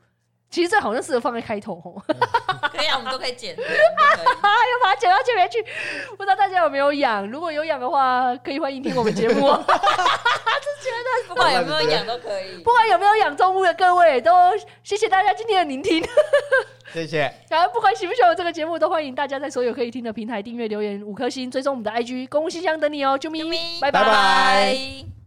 [0.52, 2.02] 其实这好像适合放在开头哦。
[2.70, 3.56] 可以啊，我们都可以剪。
[3.56, 3.62] 要
[4.84, 5.64] 把它剪到前面去。
[6.16, 7.26] 不知道大家有没有养？
[7.30, 9.34] 如果有养的话，可以欢迎听我们节目。
[9.34, 12.58] 这觉得不管有没有养都可以。
[12.62, 14.30] 不管有没有养动物的各位，都
[14.84, 16.04] 谢谢大家今天的聆听。
[16.92, 17.32] 谢谢。
[17.48, 23.18] 然后不管喜不喜欢这个节目，都欢迎大家在所有可以听的平台订阅、留言五颗星，追踪我们的 IG 公共信箱等你哦。
[23.18, 23.40] 啾咪，
[23.80, 25.21] 拜拜。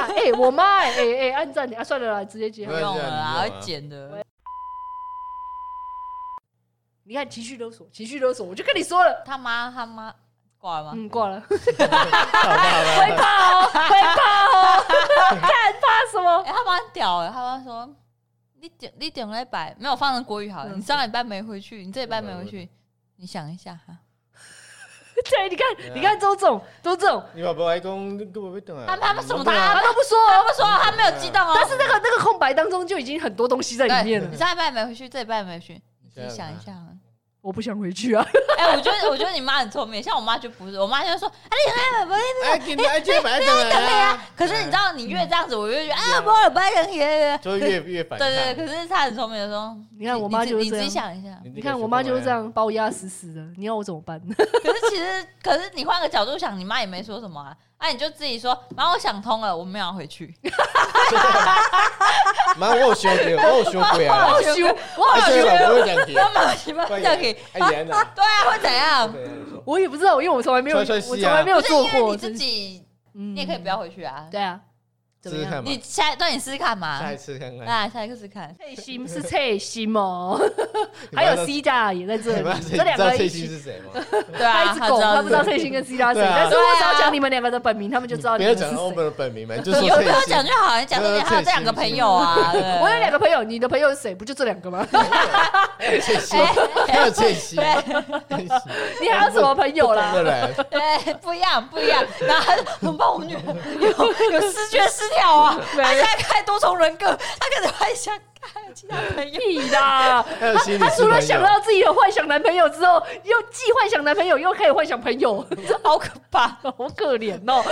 [0.00, 4.24] 哎我妈，哎哎，按赞，啊，算了啦，直接接，不用了啦，会剪的。
[7.04, 10.14] 你看情绪勒索，情绪勒索，我就跟你说了，他妈他妈
[10.58, 10.92] 挂了吗？
[10.94, 11.40] 嗯，挂了。
[11.40, 11.86] 会怕
[13.54, 14.84] 哦，会怕哦，
[15.40, 16.42] 看怕什么？
[16.42, 17.88] 哎，他妈屌哎，他妈说，
[18.60, 20.74] 你点你点了一百，没有放成国语好了。
[20.74, 22.68] 你上礼拜没回去，你这礼拜没回去，
[23.16, 23.96] 你想一下哈。
[25.30, 28.84] 对，你看，你看，都这种，都这种，你爸爸还讲，根本没等啊。
[28.86, 31.52] 他他们什么他他都不说，他不说，他没有激动哦。
[31.54, 34.28] 但是那个那个空白当中就已经很多东西在里面了。
[34.30, 36.72] 你上礼拜没回去，这礼拜没回去，你自己想一下。
[37.40, 38.26] 我不想回去啊！
[38.58, 48.18] 哎，我觉得我觉得你妈很聪明，像我妈就不是，我妈就说：“哎，你还不哎，你还去买等 啊？”可是你知道，你越这样子，我越觉得啊，不不人爷爷，就越越反。
[48.20, 54.20] 对对，可是她很聪明的说：“你看我妈就是这样。”你自己想一下，你看我妈就是这样把我压死死的，你要我怎么办？
[54.36, 57.56] 可是其实，可是你换个角度想，你妈也没说什么啊。
[57.78, 60.34] 哎，你就自己说，妈，我想通了，我们要回去。
[62.58, 64.30] 妈，我有修过，我有修过啊！
[64.32, 64.66] 我有修，
[64.96, 65.30] 我有修，
[65.66, 66.12] 不会讲题。
[66.14, 66.54] 妈妈，
[66.88, 67.36] 这样可以？
[67.52, 67.68] 哎呀，
[68.14, 69.14] 对啊，会怎样？
[69.64, 72.10] 我也不知道，因为我从来没有，我从来没有做过。
[72.10, 74.26] 你自己，你也可以不要回去啊。
[74.30, 74.58] 对啊。
[75.24, 78.54] 试试看嘛，你下对你试试看嘛，下一次看看，啊，下一次试看。
[78.56, 80.38] 翠心是翠心哦，
[81.14, 84.00] 还有 C 家也在这里，这两个翠心是谁吗？
[84.36, 88.68] 对啊，他一只狗，他不知道翠心跟 C 家是谁，但是我只要讲你们两个的本名，他们就知道你们是谁。
[88.70, 92.52] 不要讲我们的本名嘛，就说有没有讲就好，你讲说你还有这两个朋友啊？
[92.80, 94.14] 我有两个朋友，你的朋友是谁？
[94.14, 94.86] 不就这两个吗？
[96.00, 96.38] 翠心，
[96.86, 97.60] 还有翠心，
[99.00, 100.12] 你还有什么朋友啦？
[100.70, 102.04] 对，不一样，不一样。
[102.20, 103.40] 然后很怕我女儿
[103.80, 103.88] 有
[104.32, 105.54] 有思觉失调啊。
[105.76, 109.38] 他现在开多重人格，他可能还想开其他朋友。
[109.40, 110.22] 屁啦！
[110.40, 115.44] 他他除了想到自己有幻想男朋友之后，又既幻想男朋友，又可以幻想朋友，
[115.82, 117.64] 好可怕，好可怜哦。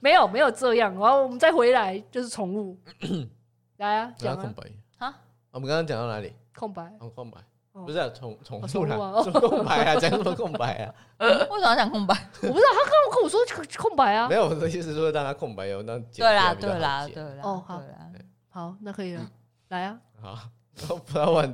[0.00, 2.78] 没有没有这样，然后我们再回来就是宠物。
[3.78, 4.62] 来啊，讲空白
[4.98, 5.14] 啊！
[5.50, 6.32] 我们刚刚讲到哪里？
[6.56, 7.40] 空白，空白。
[7.74, 8.96] 不是宠宠物啦，
[9.32, 10.94] 空白啊，讲什么空白啊？
[11.18, 12.14] 为什么要讲空白？
[12.42, 13.40] 我不知道，他刚刚跟我说
[13.76, 14.28] 空白啊。
[14.28, 17.42] 没有，我的意思是说让他空白有，那对啦，对啦，对啦。
[17.42, 17.82] 哦，好，
[18.50, 19.22] 好，那可以了，
[19.70, 19.98] 来啊。
[20.22, 20.38] 好，
[21.06, 21.42] 不要问。